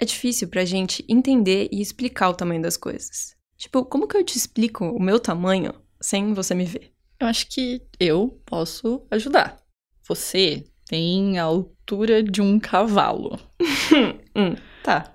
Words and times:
é 0.00 0.04
difícil 0.04 0.48
pra 0.48 0.64
gente 0.64 1.04
entender 1.06 1.68
e 1.70 1.80
explicar 1.80 2.30
o 2.30 2.34
tamanho 2.34 2.62
das 2.62 2.76
coisas. 2.76 3.36
Tipo, 3.56 3.84
como 3.84 4.08
que 4.08 4.16
eu 4.16 4.24
te 4.24 4.36
explico 4.36 4.86
o 4.86 5.00
meu 5.00 5.20
tamanho 5.20 5.74
sem 6.00 6.32
você 6.32 6.54
me 6.54 6.64
ver? 6.64 6.90
Eu 7.20 7.26
acho 7.26 7.46
que 7.48 7.82
eu 8.00 8.40
posso 8.46 9.02
ajudar. 9.10 9.60
Você 10.08 10.64
tem 10.88 11.38
a 11.38 11.44
altura 11.44 12.22
de 12.22 12.40
um 12.40 12.58
cavalo. 12.58 13.38
hum, 14.34 14.56
tá. 14.82 15.14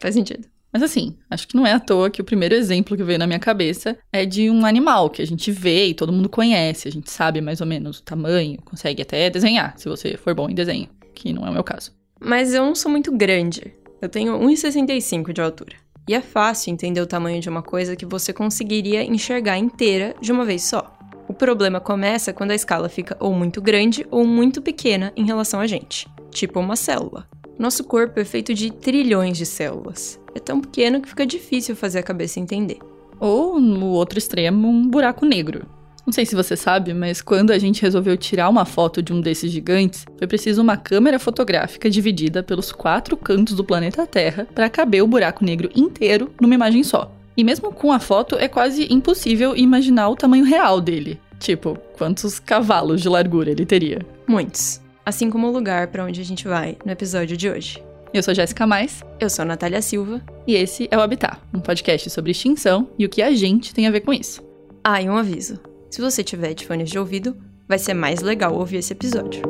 Faz 0.00 0.16
sentido. 0.16 0.48
Mas 0.72 0.82
assim, 0.82 1.16
acho 1.30 1.46
que 1.46 1.54
não 1.54 1.66
é 1.66 1.72
à 1.72 1.78
toa 1.78 2.10
que 2.10 2.20
o 2.20 2.24
primeiro 2.24 2.56
exemplo 2.56 2.96
que 2.96 3.04
veio 3.04 3.18
na 3.20 3.26
minha 3.26 3.38
cabeça 3.38 3.96
é 4.12 4.26
de 4.26 4.50
um 4.50 4.66
animal 4.66 5.08
que 5.10 5.22
a 5.22 5.26
gente 5.26 5.52
vê 5.52 5.86
e 5.86 5.94
todo 5.94 6.12
mundo 6.12 6.28
conhece, 6.28 6.88
a 6.88 6.90
gente 6.90 7.10
sabe 7.10 7.40
mais 7.40 7.60
ou 7.60 7.66
menos 7.66 7.98
o 7.98 8.02
tamanho, 8.02 8.60
consegue 8.62 9.02
até 9.02 9.30
desenhar, 9.30 9.78
se 9.78 9.88
você 9.88 10.16
for 10.16 10.34
bom 10.34 10.48
em 10.48 10.54
desenho, 10.54 10.88
que 11.14 11.32
não 11.32 11.46
é 11.46 11.50
o 11.50 11.52
meu 11.52 11.62
caso. 11.62 11.92
Mas 12.18 12.54
eu 12.54 12.64
não 12.64 12.74
sou 12.74 12.90
muito 12.90 13.12
grande. 13.12 13.81
Eu 14.02 14.08
tenho 14.08 14.36
1,65 14.36 15.32
de 15.32 15.40
altura. 15.40 15.76
E 16.08 16.12
é 16.12 16.20
fácil 16.20 16.72
entender 16.72 17.00
o 17.00 17.06
tamanho 17.06 17.40
de 17.40 17.48
uma 17.48 17.62
coisa 17.62 17.94
que 17.94 18.04
você 18.04 18.32
conseguiria 18.32 19.04
enxergar 19.04 19.56
inteira 19.58 20.16
de 20.20 20.32
uma 20.32 20.44
vez 20.44 20.64
só. 20.64 20.92
O 21.28 21.32
problema 21.32 21.78
começa 21.78 22.32
quando 22.32 22.50
a 22.50 22.54
escala 22.56 22.88
fica 22.88 23.16
ou 23.20 23.32
muito 23.32 23.62
grande 23.62 24.04
ou 24.10 24.26
muito 24.26 24.60
pequena 24.60 25.12
em 25.16 25.24
relação 25.24 25.60
a 25.60 25.68
gente, 25.68 26.08
tipo 26.32 26.58
uma 26.58 26.74
célula. 26.74 27.28
Nosso 27.56 27.84
corpo 27.84 28.18
é 28.18 28.24
feito 28.24 28.52
de 28.52 28.72
trilhões 28.72 29.38
de 29.38 29.46
células. 29.46 30.18
É 30.34 30.40
tão 30.40 30.60
pequeno 30.60 31.00
que 31.00 31.08
fica 31.08 31.24
difícil 31.24 31.76
fazer 31.76 32.00
a 32.00 32.02
cabeça 32.02 32.40
entender. 32.40 32.80
Ou, 33.20 33.60
no 33.60 33.86
outro 33.86 34.18
extremo, 34.18 34.68
um 34.68 34.88
buraco 34.88 35.24
negro. 35.24 35.64
Não 36.04 36.12
sei 36.12 36.26
se 36.26 36.34
você 36.34 36.56
sabe, 36.56 36.92
mas 36.92 37.22
quando 37.22 37.52
a 37.52 37.58
gente 37.58 37.80
resolveu 37.80 38.16
tirar 38.16 38.48
uma 38.48 38.64
foto 38.64 39.00
de 39.00 39.12
um 39.12 39.20
desses 39.20 39.52
gigantes, 39.52 40.04
foi 40.18 40.26
preciso 40.26 40.60
uma 40.60 40.76
câmera 40.76 41.18
fotográfica 41.18 41.88
dividida 41.88 42.42
pelos 42.42 42.72
quatro 42.72 43.16
cantos 43.16 43.54
do 43.54 43.64
planeta 43.64 44.06
Terra 44.06 44.46
para 44.52 44.68
caber 44.68 45.02
o 45.02 45.06
buraco 45.06 45.44
negro 45.44 45.70
inteiro 45.74 46.32
numa 46.40 46.54
imagem 46.54 46.82
só. 46.82 47.14
E 47.36 47.44
mesmo 47.44 47.72
com 47.72 47.92
a 47.92 48.00
foto, 48.00 48.36
é 48.36 48.48
quase 48.48 48.92
impossível 48.92 49.56
imaginar 49.56 50.08
o 50.08 50.16
tamanho 50.16 50.44
real 50.44 50.80
dele. 50.80 51.20
Tipo, 51.38 51.78
quantos 51.96 52.38
cavalos 52.38 53.00
de 53.00 53.08
largura 53.08 53.50
ele 53.50 53.64
teria? 53.64 54.00
Muitos. 54.26 54.80
Assim 55.06 55.30
como 55.30 55.48
o 55.48 55.52
lugar 55.52 55.88
para 55.88 56.04
onde 56.04 56.20
a 56.20 56.24
gente 56.24 56.46
vai 56.46 56.76
no 56.84 56.92
episódio 56.92 57.36
de 57.36 57.48
hoje. 57.48 57.82
Eu 58.12 58.22
sou 58.22 58.34
Jéssica 58.34 58.66
Mais. 58.66 59.02
Eu 59.18 59.30
sou 59.30 59.44
Natália 59.44 59.80
Silva. 59.80 60.20
E 60.46 60.54
esse 60.54 60.86
é 60.90 60.98
o 60.98 61.00
Habitat, 61.00 61.38
um 61.54 61.60
podcast 61.60 62.10
sobre 62.10 62.32
extinção 62.32 62.90
e 62.98 63.06
o 63.06 63.08
que 63.08 63.22
a 63.22 63.32
gente 63.32 63.72
tem 63.72 63.86
a 63.86 63.90
ver 63.90 64.00
com 64.00 64.12
isso. 64.12 64.42
Ah, 64.84 65.00
e 65.00 65.08
um 65.08 65.16
aviso. 65.16 65.58
Se 65.92 66.00
você 66.00 66.24
tiver 66.24 66.54
de 66.54 66.66
fones 66.66 66.88
de 66.88 66.98
ouvido, 66.98 67.36
vai 67.68 67.78
ser 67.78 67.92
mais 67.92 68.22
legal 68.22 68.54
ouvir 68.54 68.78
esse 68.78 68.94
episódio. 68.94 69.42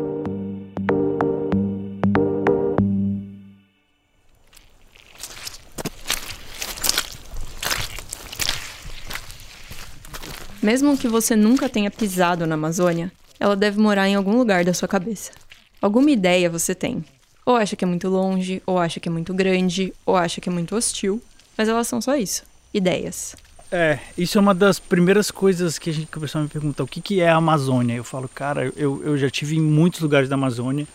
Mesmo 10.61 10.99
que 10.99 11.07
você 11.07 11.37
nunca 11.37 11.69
tenha 11.69 11.93
pisado 11.93 12.45
na 12.45 12.57
Amazônia, 12.57 13.13
ela 13.39 13.55
deve 13.55 13.79
morar 13.79 14.09
em 14.09 14.17
algum 14.17 14.37
lugar 14.37 14.65
da 14.65 14.75
sua 14.75 14.89
cabeça. 14.89 15.31
Alguma 15.81 16.11
ideia 16.11 16.51
você 16.51 16.75
tem. 16.75 17.05
Ou 17.47 17.55
acha 17.55 17.77
que 17.77 17.85
é 17.85 17.87
muito 17.87 18.09
longe, 18.09 18.61
ou 18.67 18.81
acha 18.81 18.99
que 18.99 19.09
é 19.09 19.13
muito 19.13 19.33
grande, 19.33 19.95
ou 20.05 20.17
acha 20.17 20.41
que 20.41 20.49
é 20.49 20.53
muito 20.53 20.75
hostil, 20.75 21.23
mas 21.57 21.69
elas 21.69 21.87
são 21.87 22.01
só 22.01 22.17
isso 22.17 22.43
ideias. 22.75 23.37
É, 23.73 23.99
isso 24.19 24.37
é 24.37 24.41
uma 24.41 24.55
das 24.55 24.79
primeiras 24.79 25.31
coisas 25.31 25.79
que, 25.79 25.89
a 25.89 25.93
gente, 25.95 26.07
o 26.15 26.21
pessoal 26.21 26.45
me 26.45 26.51
pergunta, 26.51 26.85
o 26.85 26.87
que, 26.87 27.01
que 27.01 27.23
é 27.23 27.31
a 27.31 27.37
Amazônia? 27.37 27.95
Eu 27.95 28.05
falo, 28.05 28.29
cara, 28.29 28.71
eu, 28.77 29.03
eu 29.03 29.17
já 29.17 29.31
tive 29.31 29.57
em 29.57 29.63
muitos 29.63 30.01
lugares 30.01 30.29
da 30.29 30.35
Amazônia, 30.35 30.87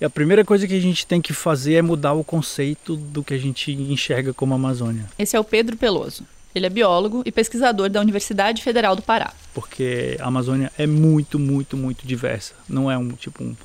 e 0.00 0.04
a 0.04 0.10
primeira 0.10 0.44
coisa 0.44 0.68
que 0.68 0.74
a 0.74 0.80
gente 0.80 1.04
tem 1.04 1.20
que 1.20 1.32
fazer 1.32 1.74
é 1.74 1.82
mudar 1.82 2.12
o 2.12 2.22
conceito 2.22 2.96
do 2.96 3.24
que 3.24 3.34
a 3.34 3.38
gente 3.38 3.72
enxerga 3.72 4.32
como 4.32 4.54
Amazônia. 4.54 5.06
Esse 5.18 5.34
é 5.34 5.40
o 5.40 5.44
Pedro 5.44 5.76
Peloso. 5.76 6.24
Ele 6.54 6.66
é 6.66 6.70
biólogo 6.70 7.22
e 7.24 7.32
pesquisador 7.32 7.90
da 7.90 8.00
Universidade 8.00 8.62
Federal 8.62 8.94
do 8.94 9.02
Pará. 9.02 9.32
Porque 9.52 10.16
a 10.20 10.26
Amazônia 10.28 10.70
é 10.78 10.86
muito, 10.86 11.38
muito, 11.38 11.76
muito 11.76 12.06
diversa. 12.06 12.54
Não 12.68 12.90
é 12.90 12.96
um 12.96 13.10
tipo 13.10 13.42
um, 13.42 13.56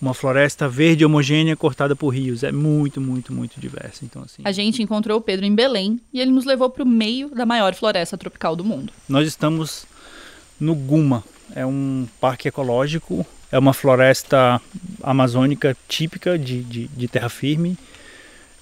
uma 0.00 0.14
floresta 0.14 0.68
verde 0.68 1.04
homogênea 1.04 1.54
cortada 1.56 1.94
por 1.94 2.08
rios. 2.08 2.42
É 2.42 2.50
muito, 2.50 3.00
muito, 3.00 3.32
muito 3.32 3.60
diversa. 3.60 4.04
Então, 4.04 4.22
assim. 4.22 4.42
A 4.44 4.52
gente 4.52 4.82
encontrou 4.82 5.18
o 5.18 5.20
Pedro 5.20 5.44
em 5.44 5.54
Belém 5.54 6.00
e 6.12 6.20
ele 6.20 6.30
nos 6.30 6.44
levou 6.44 6.70
para 6.70 6.82
o 6.82 6.86
meio 6.86 7.34
da 7.34 7.44
maior 7.44 7.74
floresta 7.74 8.16
tropical 8.16 8.56
do 8.56 8.64
mundo. 8.64 8.92
Nós 9.08 9.28
estamos 9.28 9.84
no 10.58 10.74
Guma. 10.74 11.22
É 11.54 11.66
um 11.66 12.08
parque 12.20 12.48
ecológico. 12.48 13.26
É 13.52 13.58
uma 13.58 13.72
floresta 13.72 14.60
amazônica 15.02 15.76
típica 15.88 16.38
de, 16.38 16.62
de, 16.62 16.88
de 16.88 17.08
terra 17.08 17.28
firme 17.28 17.76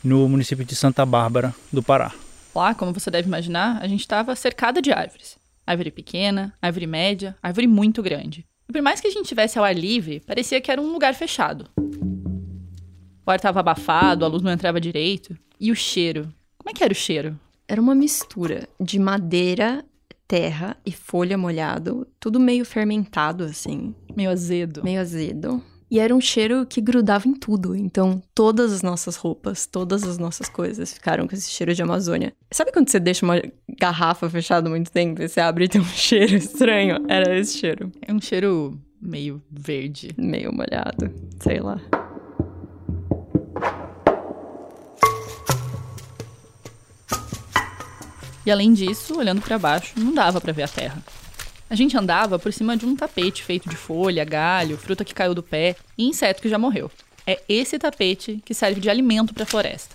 no 0.03 0.29
município 0.29 0.65
de 0.65 0.75
Santa 0.75 1.05
Bárbara 1.05 1.55
do 1.73 1.83
Pará. 1.83 2.13
Lá, 2.55 2.75
como 2.75 2.93
você 2.93 3.11
deve 3.11 3.29
imaginar, 3.29 3.79
a 3.83 3.87
gente 3.87 4.01
estava 4.01 4.35
cercada 4.35 4.81
de 4.81 4.91
árvores. 4.91 5.37
Árvore 5.67 5.91
pequena, 5.91 6.55
árvore 6.63 6.87
média, 6.87 7.37
árvore 7.43 7.67
muito 7.67 8.03
grande. 8.03 8.47
E 8.69 8.73
por 8.73 8.83
mais 8.83 9.01
que 9.01 9.07
a 9.07 9.11
gente 9.11 9.27
tivesse 9.27 9.59
ao 9.59 9.65
ar 9.65 9.75
livre, 9.75 10.21
parecia 10.21 10.61
que 10.61 10.71
era 10.71 10.81
um 10.81 10.93
lugar 10.93 11.15
fechado. 11.15 11.71
O 13.27 13.31
ar 13.31 13.37
estava 13.37 13.61
abafado, 13.61 14.27
a 14.27 14.29
luz 14.29 14.43
não 14.43 14.53
entrava 14.53 14.79
direito. 14.79 15.35
E 15.59 15.73
o 15.73 15.75
cheiro? 15.75 16.33
Como 16.59 16.71
é 16.71 16.75
que 16.75 16.85
era 16.85 16.93
o 16.93 16.97
cheiro? 16.97 17.39
Era 17.67 17.81
uma 17.81 17.95
mistura 17.95 18.69
de 18.79 18.99
madeira, 18.99 19.83
terra 20.27 20.77
e 20.85 20.93
folha 20.93 21.39
molhado, 21.39 22.07
tudo 22.21 22.39
meio 22.39 22.63
fermentado 22.65 23.45
assim. 23.45 23.95
Meio 24.15 24.31
azedo. 24.31 24.85
Meio 24.85 25.01
azedo. 25.01 25.63
E 25.91 25.99
era 25.99 26.15
um 26.15 26.21
cheiro 26.21 26.67
que 26.67 26.81
grudava 26.81 27.27
em 27.27 27.35
tudo. 27.35 27.75
Então, 27.75 28.23
todas 28.35 28.73
as 28.73 28.83
nossas 28.83 29.17
roupas, 29.17 29.67
todas 29.67 30.05
as 30.05 30.19
nossas 30.19 30.49
coisas 30.49 30.93
ficaram 30.93 31.27
com 31.27 31.35
esse 31.35 31.51
cheiro 31.51 31.75
de 31.75 31.83
Amazônia. 31.83 32.33
Sabe 32.51 32.73
quando 32.73 32.91
você 32.91 33.01
deixa 33.01 33.25
uma 33.25 33.41
garrafa 33.79 34.29
fechada 34.29 34.69
muito 34.69 34.93
tempo 34.93 35.23
e 35.23 35.29
você 35.29 35.41
abre 35.41 35.65
e 35.65 35.69
tem 35.69 35.81
um 35.81 35.85
cheiro 35.95 36.37
estranho? 36.37 37.05
Era 37.09 37.39
esse 37.39 37.57
cheiro. 37.57 37.91
É 38.03 38.13
um 38.13 38.21
cheiro 38.21 38.79
meio 39.01 39.43
verde. 39.51 40.11
Meio 40.19 40.53
molhado. 40.53 41.11
Sei 41.41 41.59
lá. 41.59 41.81
E 48.45 48.51
além 48.51 48.73
disso, 48.73 49.19
olhando 49.19 49.43
para 49.43 49.59
baixo, 49.59 49.93
não 49.99 50.13
dava 50.15 50.41
para 50.41 50.53
ver 50.53 50.63
a 50.63 50.69
terra. 50.69 51.03
A 51.71 51.75
gente 51.75 51.99
andava 51.99 52.39
por 52.39 52.51
cima 52.51 52.79
de 52.79 52.87
um 52.87 52.97
tapete 52.97 53.43
feito 53.43 53.69
de 53.69 53.77
folha, 53.77 54.25
galho, 54.25 54.79
fruta 54.79 55.05
que 55.05 55.13
caiu 55.13 55.35
do 55.35 55.43
pé 55.43 55.77
e 55.99 56.07
inseto 56.07 56.41
que 56.41 56.49
já 56.49 56.59
morreu. 56.59 56.91
É 57.27 57.43
esse 57.47 57.79
tapete 57.79 58.41
que 58.43 58.55
serve 58.55 58.81
de 58.81 58.89
alimento 58.89 59.35
para 59.35 59.43
a 59.43 59.47
floresta. 59.47 59.95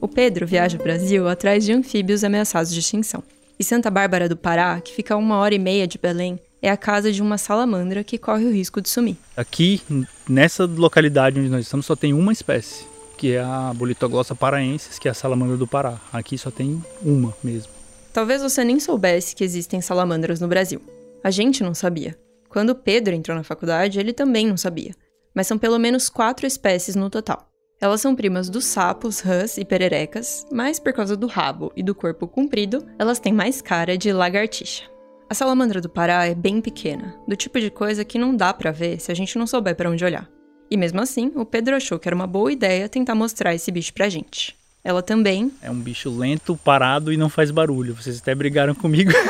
O 0.00 0.06
Pedro 0.06 0.46
viaja 0.46 0.78
ao 0.78 0.84
Brasil 0.84 1.28
atrás 1.28 1.64
de 1.64 1.72
anfíbios 1.72 2.22
ameaçados 2.22 2.72
de 2.72 2.78
extinção. 2.78 3.24
E 3.58 3.64
Santa 3.64 3.90
Bárbara 3.90 4.28
do 4.28 4.36
Pará, 4.36 4.80
que 4.80 4.94
fica 4.94 5.14
a 5.14 5.16
uma 5.16 5.38
hora 5.38 5.54
e 5.54 5.58
meia 5.58 5.86
de 5.86 5.98
Belém, 5.98 6.38
é 6.62 6.70
a 6.70 6.76
casa 6.76 7.10
de 7.10 7.20
uma 7.20 7.38
salamandra 7.38 8.04
que 8.04 8.18
corre 8.18 8.44
o 8.44 8.52
risco 8.52 8.80
de 8.80 8.88
sumir. 8.88 9.16
Aqui, 9.36 9.80
nessa 10.28 10.64
localidade 10.64 11.40
onde 11.40 11.48
nós 11.48 11.64
estamos, 11.64 11.86
só 11.86 11.96
tem 11.96 12.12
uma 12.12 12.32
espécie 12.32 12.93
que 13.24 13.32
é 13.32 13.40
a 13.40 13.72
Bolitoglossa 13.74 14.34
paraensis, 14.34 14.98
que 14.98 15.08
é 15.08 15.10
a 15.10 15.14
salamandra 15.14 15.56
do 15.56 15.66
Pará. 15.66 15.98
Aqui 16.12 16.36
só 16.36 16.50
tem 16.50 16.84
uma 17.00 17.34
mesmo. 17.42 17.72
Talvez 18.12 18.42
você 18.42 18.62
nem 18.62 18.78
soubesse 18.78 19.34
que 19.34 19.42
existem 19.42 19.80
salamandras 19.80 20.40
no 20.40 20.46
Brasil. 20.46 20.82
A 21.24 21.30
gente 21.30 21.62
não 21.62 21.72
sabia. 21.72 22.18
Quando 22.50 22.74
Pedro 22.74 23.14
entrou 23.14 23.34
na 23.34 23.42
faculdade, 23.42 23.98
ele 23.98 24.12
também 24.12 24.46
não 24.46 24.58
sabia. 24.58 24.94
Mas 25.34 25.46
são 25.46 25.56
pelo 25.56 25.78
menos 25.78 26.10
quatro 26.10 26.46
espécies 26.46 26.94
no 26.96 27.08
total. 27.08 27.48
Elas 27.80 28.02
são 28.02 28.14
primas 28.14 28.50
dos 28.50 28.66
sapos, 28.66 29.20
rãs 29.20 29.56
e 29.56 29.64
pererecas, 29.64 30.46
mas 30.52 30.78
por 30.78 30.92
causa 30.92 31.16
do 31.16 31.26
rabo 31.26 31.72
e 31.74 31.82
do 31.82 31.94
corpo 31.94 32.28
comprido, 32.28 32.84
elas 32.98 33.18
têm 33.18 33.32
mais 33.32 33.62
cara 33.62 33.96
de 33.96 34.12
lagartixa. 34.12 34.84
A 35.30 35.34
salamandra 35.34 35.80
do 35.80 35.88
Pará 35.88 36.26
é 36.26 36.34
bem 36.34 36.60
pequena, 36.60 37.18
do 37.26 37.34
tipo 37.34 37.58
de 37.58 37.70
coisa 37.70 38.04
que 38.04 38.18
não 38.18 38.36
dá 38.36 38.52
para 38.52 38.70
ver 38.70 39.00
se 39.00 39.10
a 39.10 39.14
gente 39.14 39.38
não 39.38 39.46
souber 39.46 39.74
para 39.74 39.88
onde 39.88 40.04
olhar. 40.04 40.28
E 40.70 40.76
mesmo 40.76 41.00
assim, 41.00 41.30
o 41.34 41.44
Pedro 41.44 41.76
achou 41.76 41.98
que 41.98 42.08
era 42.08 42.14
uma 42.14 42.26
boa 42.26 42.52
ideia 42.52 42.88
tentar 42.88 43.14
mostrar 43.14 43.54
esse 43.54 43.70
bicho 43.70 43.92
pra 43.92 44.08
gente. 44.08 44.56
Ela 44.82 45.02
também. 45.02 45.50
É 45.62 45.70
um 45.70 45.78
bicho 45.78 46.10
lento, 46.10 46.56
parado 46.62 47.12
e 47.12 47.16
não 47.16 47.28
faz 47.28 47.50
barulho. 47.50 47.94
Vocês 47.94 48.18
até 48.18 48.34
brigaram 48.34 48.74
comigo. 48.74 49.12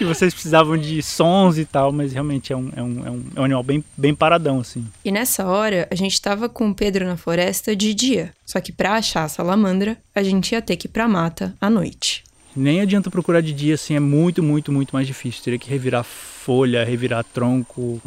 que 0.00 0.04
vocês 0.04 0.32
precisavam 0.32 0.78
de 0.78 1.02
sons 1.02 1.58
e 1.58 1.64
tal, 1.66 1.92
mas 1.92 2.14
realmente 2.14 2.54
é 2.54 2.56
um, 2.56 2.72
é 2.74 2.82
um, 2.82 3.06
é 3.06 3.10
um, 3.10 3.24
é 3.36 3.40
um 3.40 3.44
animal 3.44 3.62
bem, 3.62 3.84
bem 3.94 4.14
paradão, 4.14 4.58
assim. 4.58 4.82
E 5.04 5.12
nessa 5.12 5.44
hora, 5.44 5.86
a 5.90 5.94
gente 5.94 6.18
tava 6.22 6.48
com 6.48 6.70
o 6.70 6.74
Pedro 6.74 7.04
na 7.04 7.18
floresta 7.18 7.76
de 7.76 7.92
dia. 7.92 8.32
Só 8.46 8.60
que 8.62 8.72
pra 8.72 8.94
achar 8.94 9.24
a 9.24 9.28
salamandra, 9.28 9.98
a 10.14 10.22
gente 10.22 10.52
ia 10.52 10.62
ter 10.62 10.76
que 10.76 10.86
ir 10.86 10.90
pra 10.90 11.06
mata 11.06 11.54
à 11.60 11.68
noite. 11.68 12.24
Nem 12.56 12.80
adianta 12.80 13.10
procurar 13.10 13.42
de 13.42 13.52
dia, 13.52 13.74
assim, 13.74 13.94
é 13.94 14.00
muito, 14.00 14.42
muito, 14.42 14.72
muito 14.72 14.94
mais 14.94 15.06
difícil. 15.06 15.44
Teria 15.44 15.58
que 15.58 15.68
revirar 15.68 16.02
folha, 16.02 16.82
revirar 16.82 17.22
tronco, 17.22 18.00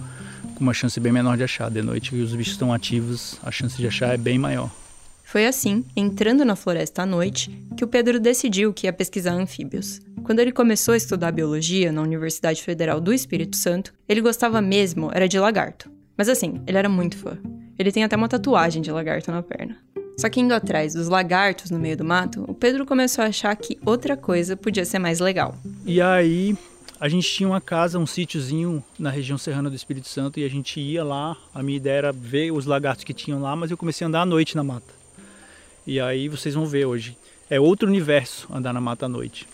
uma 0.64 0.74
chance 0.74 1.00
bem 1.00 1.12
menor 1.12 1.38
de 1.38 1.44
achar. 1.44 1.70
De 1.70 1.82
noite, 1.82 2.10
que 2.10 2.22
os 2.22 2.34
bichos 2.34 2.54
estão 2.54 2.74
ativos, 2.74 3.38
a 3.44 3.52
chance 3.52 3.78
de 3.78 3.86
achar 3.86 4.14
é 4.14 4.18
bem 4.18 4.40
maior. 4.40 4.72
Foi 5.24 5.46
assim, 5.46 5.84
entrando 5.96 6.46
na 6.46 6.56
floresta 6.56 7.02
à 7.02 7.06
noite, 7.06 7.52
que 7.76 7.84
o 7.84 7.88
Pedro 7.88 8.20
decidiu 8.20 8.74
que 8.74 8.88
ia 8.88 8.94
pesquisar 8.94 9.34
anfíbios. 9.34 10.00
Quando 10.24 10.40
ele 10.40 10.52
começou 10.52 10.94
a 10.94 10.98
estudar 10.98 11.32
biologia 11.32 11.92
na 11.92 12.02
Universidade 12.02 12.62
Federal 12.62 13.02
do 13.02 13.14
Espírito 13.14 13.58
Santo, 13.58 13.94
ele 14.08 14.22
gostava 14.22 14.62
mesmo 14.62 15.10
era 15.14 15.28
de 15.28 15.40
lagarto. 15.40 15.92
Mas 16.18 16.30
assim, 16.30 16.62
ele 16.68 16.78
era 16.78 16.88
muito 16.88 17.18
fã. 17.18 17.38
Ele 17.78 17.92
tem 17.92 18.04
até 18.04 18.16
uma 18.16 18.30
tatuagem 18.30 18.82
de 18.82 18.92
lagarto 18.92 19.32
na 19.32 19.42
perna. 19.42 19.78
Só 20.18 20.30
que 20.30 20.40
indo 20.40 20.54
atrás 20.54 20.94
dos 20.94 21.08
lagartos 21.08 21.72
no 21.72 21.80
meio 21.80 21.98
do 21.98 22.06
mato, 22.06 22.46
o 22.48 22.54
Pedro 22.54 22.86
começou 22.86 23.24
a 23.24 23.28
achar 23.28 23.56
que 23.56 23.80
outra 23.84 24.16
coisa 24.16 24.56
podia 24.56 24.86
ser 24.86 25.00
mais 25.00 25.20
legal. 25.20 25.56
E 25.86 26.00
aí 26.00 26.56
a 27.04 27.10
gente 27.10 27.30
tinha 27.30 27.50
uma 27.50 27.60
casa, 27.60 28.00
um 28.00 28.08
sítiozinho 28.08 28.82
na 28.98 29.10
região 29.10 29.38
serrana 29.38 29.70
do 29.70 29.76
Espírito 29.76 30.08
Santo 30.08 30.40
e 30.40 30.46
a 30.46 30.50
gente 30.50 30.80
ia 30.80 31.04
lá. 31.04 31.36
A 31.54 31.62
minha 31.62 31.76
ideia 31.76 31.98
era 31.98 32.12
ver 32.14 32.50
os 32.54 32.66
lagartos 32.66 33.04
que 33.04 33.14
tinham 33.14 33.42
lá, 33.42 33.58
mas 33.58 33.70
eu 33.70 33.76
comecei 33.76 34.06
a 34.06 34.08
andar 34.08 34.22
à 34.22 34.26
noite 34.26 34.56
na 34.56 34.64
mata. 34.64 34.88
E 35.86 36.00
aí 36.00 36.30
vocês 36.30 36.56
vão 36.56 36.66
ver 36.66 36.86
hoje. 36.86 37.18
É 37.50 37.60
outro 37.60 37.90
universo 37.90 38.48
andar 38.50 38.72
na 38.72 38.80
mata 38.80 39.06
à 39.06 39.10
noite. 39.10 39.46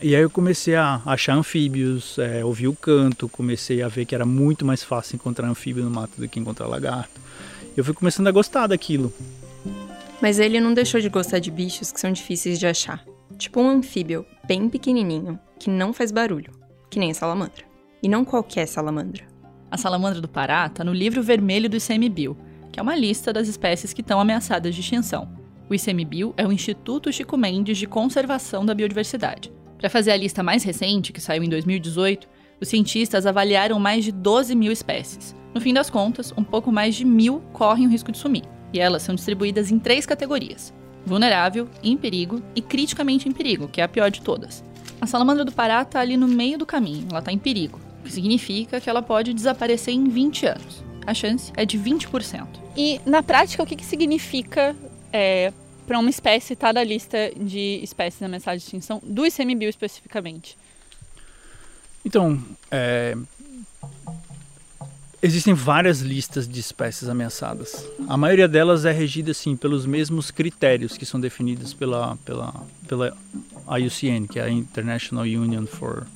E 0.00 0.16
aí 0.16 0.22
eu 0.22 0.30
comecei 0.30 0.74
a 0.74 1.02
achar 1.04 1.36
anfíbios, 1.36 2.18
é, 2.18 2.42
ouvir 2.42 2.66
o 2.68 2.74
canto, 2.74 3.28
comecei 3.28 3.82
a 3.82 3.88
ver 3.88 4.06
que 4.06 4.14
era 4.14 4.24
muito 4.24 4.64
mais 4.64 4.82
fácil 4.82 5.16
encontrar 5.16 5.46
anfíbio 5.46 5.84
no 5.84 5.90
mato 5.90 6.18
do 6.18 6.26
que 6.26 6.40
encontrar 6.40 6.66
lagarto. 6.66 7.20
Eu 7.76 7.84
fui 7.84 7.92
começando 7.92 8.28
a 8.28 8.32
gostar 8.32 8.68
daquilo. 8.68 9.12
Mas 10.22 10.38
ele 10.38 10.58
não 10.60 10.72
deixou 10.72 10.98
de 10.98 11.10
gostar 11.10 11.40
de 11.40 11.50
bichos 11.50 11.92
que 11.92 12.00
são 12.00 12.10
difíceis 12.10 12.58
de 12.58 12.66
achar. 12.66 13.04
Tipo 13.36 13.60
um 13.60 13.68
anfíbio 13.68 14.24
bem 14.46 14.66
pequenininho, 14.70 15.38
que 15.60 15.68
não 15.68 15.92
faz 15.92 16.10
barulho, 16.10 16.56
que 16.90 16.98
nem 16.98 17.10
a 17.10 17.14
salamandra. 17.14 17.64
E 18.02 18.08
não 18.08 18.24
qualquer 18.24 18.66
salamandra. 18.66 19.24
A 19.70 19.76
salamandra 19.76 20.20
do 20.20 20.28
Pará 20.28 20.66
está 20.66 20.84
no 20.84 20.92
livro 20.92 21.22
vermelho 21.22 21.68
do 21.68 21.76
ICMBio, 21.76 22.36
que 22.72 22.78
é 22.78 22.82
uma 22.82 22.94
lista 22.94 23.32
das 23.32 23.48
espécies 23.48 23.92
que 23.92 24.00
estão 24.00 24.20
ameaçadas 24.20 24.74
de 24.74 24.80
extinção. 24.80 25.28
O 25.68 25.74
ICMBio 25.74 26.32
é 26.36 26.46
o 26.46 26.52
Instituto 26.52 27.12
Chico 27.12 27.36
Mendes 27.36 27.78
de 27.78 27.86
Conservação 27.86 28.64
da 28.64 28.74
Biodiversidade. 28.74 29.52
Para 29.78 29.90
fazer 29.90 30.12
a 30.12 30.16
lista 30.16 30.42
mais 30.42 30.62
recente, 30.62 31.12
que 31.12 31.20
saiu 31.20 31.42
em 31.42 31.48
2018, 31.48 32.28
os 32.60 32.68
cientistas 32.68 33.26
avaliaram 33.26 33.78
mais 33.78 34.04
de 34.04 34.12
12 34.12 34.54
mil 34.54 34.72
espécies. 34.72 35.34
No 35.52 35.60
fim 35.60 35.74
das 35.74 35.90
contas, 35.90 36.32
um 36.36 36.44
pouco 36.44 36.70
mais 36.70 36.94
de 36.94 37.04
mil 37.04 37.40
correm 37.52 37.86
o 37.86 37.90
risco 37.90 38.12
de 38.12 38.18
sumir, 38.18 38.44
e 38.72 38.78
elas 38.78 39.02
são 39.02 39.14
distribuídas 39.14 39.70
em 39.70 39.78
três 39.78 40.06
categorias: 40.06 40.72
vulnerável, 41.04 41.68
em 41.82 41.96
perigo 41.96 42.42
e 42.54 42.62
criticamente 42.62 43.28
em 43.28 43.32
perigo, 43.32 43.68
que 43.68 43.80
é 43.80 43.84
a 43.84 43.88
pior 43.88 44.10
de 44.10 44.22
todas. 44.22 44.64
A 45.00 45.06
salamandra 45.06 45.44
do 45.44 45.52
Pará 45.52 45.82
está 45.82 46.00
ali 46.00 46.16
no 46.16 46.26
meio 46.26 46.58
do 46.58 46.66
caminho, 46.66 47.06
ela 47.10 47.18
está 47.18 47.32
em 47.32 47.38
perigo, 47.38 47.80
o 48.00 48.04
que 48.04 48.12
significa 48.12 48.80
que 48.80 48.88
ela 48.88 49.02
pode 49.02 49.34
desaparecer 49.34 49.94
em 49.94 50.08
20 50.08 50.46
anos. 50.46 50.84
A 51.06 51.14
chance 51.14 51.52
é 51.56 51.64
de 51.64 51.78
20%. 51.78 52.46
E 52.76 53.00
na 53.06 53.22
prática, 53.22 53.62
o 53.62 53.66
que, 53.66 53.76
que 53.76 53.84
significa 53.84 54.74
é, 55.12 55.52
para 55.86 55.98
uma 55.98 56.10
espécie 56.10 56.54
estar 56.54 56.68
tá 56.68 56.72
na 56.72 56.84
lista 56.84 57.30
de 57.36 57.80
espécies 57.82 58.20
ameaçadas 58.22 58.62
de 58.62 58.66
extinção, 58.66 59.00
do 59.04 59.24
ICMBio 59.24 59.68
especificamente? 59.68 60.58
Então, 62.04 62.42
é, 62.70 63.16
existem 65.22 65.54
várias 65.54 66.00
listas 66.00 66.48
de 66.48 66.60
espécies 66.60 67.08
ameaçadas. 67.08 67.86
A 68.08 68.16
maioria 68.16 68.48
delas 68.48 68.84
é 68.84 68.92
regida 68.92 69.30
assim 69.30 69.56
pelos 69.56 69.86
mesmos 69.86 70.30
critérios 70.30 70.96
que 70.96 71.06
são 71.06 71.20
definidos 71.20 71.72
pela 71.74 72.16
pela 72.24 72.54
pela 72.86 73.16
IUCN, 73.78 74.26
que 74.26 74.38
é 74.38 74.44
a 74.44 74.50
International 74.50 75.24
Union 75.24 75.66
for 75.66 76.06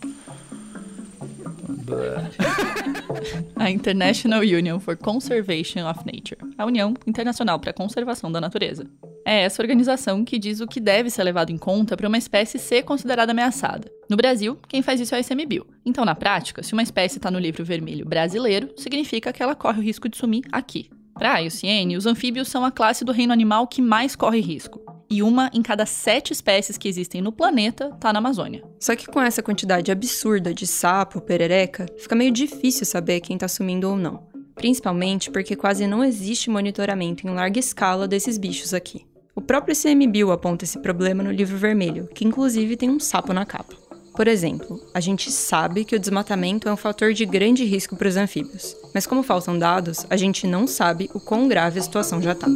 a 3.56 3.70
International 3.70 4.40
Union 4.40 4.78
for 4.78 4.96
Conservation 4.96 5.88
of 5.88 6.00
Nature, 6.06 6.38
a 6.56 6.64
União 6.64 6.94
Internacional 7.06 7.58
para 7.58 7.70
a 7.70 7.74
Conservação 7.74 8.30
da 8.30 8.40
Natureza. 8.40 8.86
É 9.24 9.42
essa 9.42 9.62
organização 9.62 10.24
que 10.24 10.38
diz 10.38 10.60
o 10.60 10.66
que 10.66 10.80
deve 10.80 11.10
ser 11.10 11.24
levado 11.24 11.50
em 11.50 11.58
conta 11.58 11.96
para 11.96 12.08
uma 12.08 12.18
espécie 12.18 12.58
ser 12.58 12.82
considerada 12.82 13.32
ameaçada. 13.32 13.90
No 14.10 14.16
Brasil, 14.16 14.58
quem 14.66 14.82
faz 14.82 15.00
isso 15.00 15.14
é 15.14 15.18
a 15.18 15.20
ICMBio. 15.20 15.64
Então, 15.86 16.04
na 16.04 16.16
prática, 16.16 16.64
se 16.64 16.72
uma 16.72 16.82
espécie 16.82 17.18
está 17.18 17.30
no 17.30 17.38
livro 17.38 17.64
vermelho 17.64 18.04
brasileiro, 18.04 18.68
significa 18.76 19.32
que 19.32 19.40
ela 19.40 19.54
corre 19.54 19.78
o 19.78 19.82
risco 19.82 20.08
de 20.08 20.16
sumir 20.16 20.42
aqui. 20.50 20.90
Para 21.14 21.34
a 21.34 21.38
IUCN, 21.38 21.96
os 21.96 22.06
anfíbios 22.06 22.48
são 22.48 22.64
a 22.64 22.72
classe 22.72 23.04
do 23.04 23.12
reino 23.12 23.32
animal 23.32 23.68
que 23.68 23.80
mais 23.80 24.16
corre 24.16 24.40
risco. 24.40 24.80
E 25.08 25.22
uma 25.22 25.48
em 25.54 25.62
cada 25.62 25.86
sete 25.86 26.32
espécies 26.32 26.76
que 26.76 26.88
existem 26.88 27.22
no 27.22 27.30
planeta 27.30 27.92
está 27.94 28.12
na 28.12 28.18
Amazônia. 28.18 28.64
Só 28.80 28.96
que 28.96 29.06
com 29.06 29.22
essa 29.22 29.44
quantidade 29.44 29.92
absurda 29.92 30.52
de 30.52 30.66
sapo, 30.66 31.20
perereca, 31.20 31.86
fica 31.96 32.16
meio 32.16 32.32
difícil 32.32 32.84
saber 32.86 33.20
quem 33.20 33.36
está 33.36 33.46
sumindo 33.46 33.88
ou 33.88 33.96
não. 33.96 34.24
Principalmente 34.56 35.30
porque 35.30 35.54
quase 35.54 35.86
não 35.86 36.02
existe 36.02 36.50
monitoramento 36.50 37.28
em 37.28 37.30
larga 37.30 37.60
escala 37.60 38.08
desses 38.08 38.38
bichos 38.38 38.74
aqui. 38.74 39.06
O 39.36 39.40
próprio 39.40 39.72
ICMBio 39.72 40.32
aponta 40.32 40.64
esse 40.64 40.80
problema 40.80 41.22
no 41.22 41.30
livro 41.30 41.56
vermelho, 41.56 42.08
que 42.12 42.26
inclusive 42.26 42.76
tem 42.76 42.90
um 42.90 42.98
sapo 42.98 43.32
na 43.32 43.46
capa. 43.46 43.79
Por 44.20 44.28
exemplo, 44.28 44.78
a 44.92 45.00
gente 45.00 45.32
sabe 45.32 45.82
que 45.82 45.96
o 45.96 45.98
desmatamento 45.98 46.68
é 46.68 46.72
um 46.74 46.76
fator 46.76 47.14
de 47.14 47.24
grande 47.24 47.64
risco 47.64 47.96
para 47.96 48.06
os 48.06 48.18
anfíbios, 48.18 48.76
mas 48.92 49.06
como 49.06 49.22
faltam 49.22 49.58
dados, 49.58 50.04
a 50.10 50.16
gente 50.18 50.46
não 50.46 50.66
sabe 50.66 51.08
o 51.14 51.18
quão 51.18 51.48
grave 51.48 51.78
a 51.78 51.82
situação 51.82 52.20
já 52.20 52.32
está. 52.32 52.46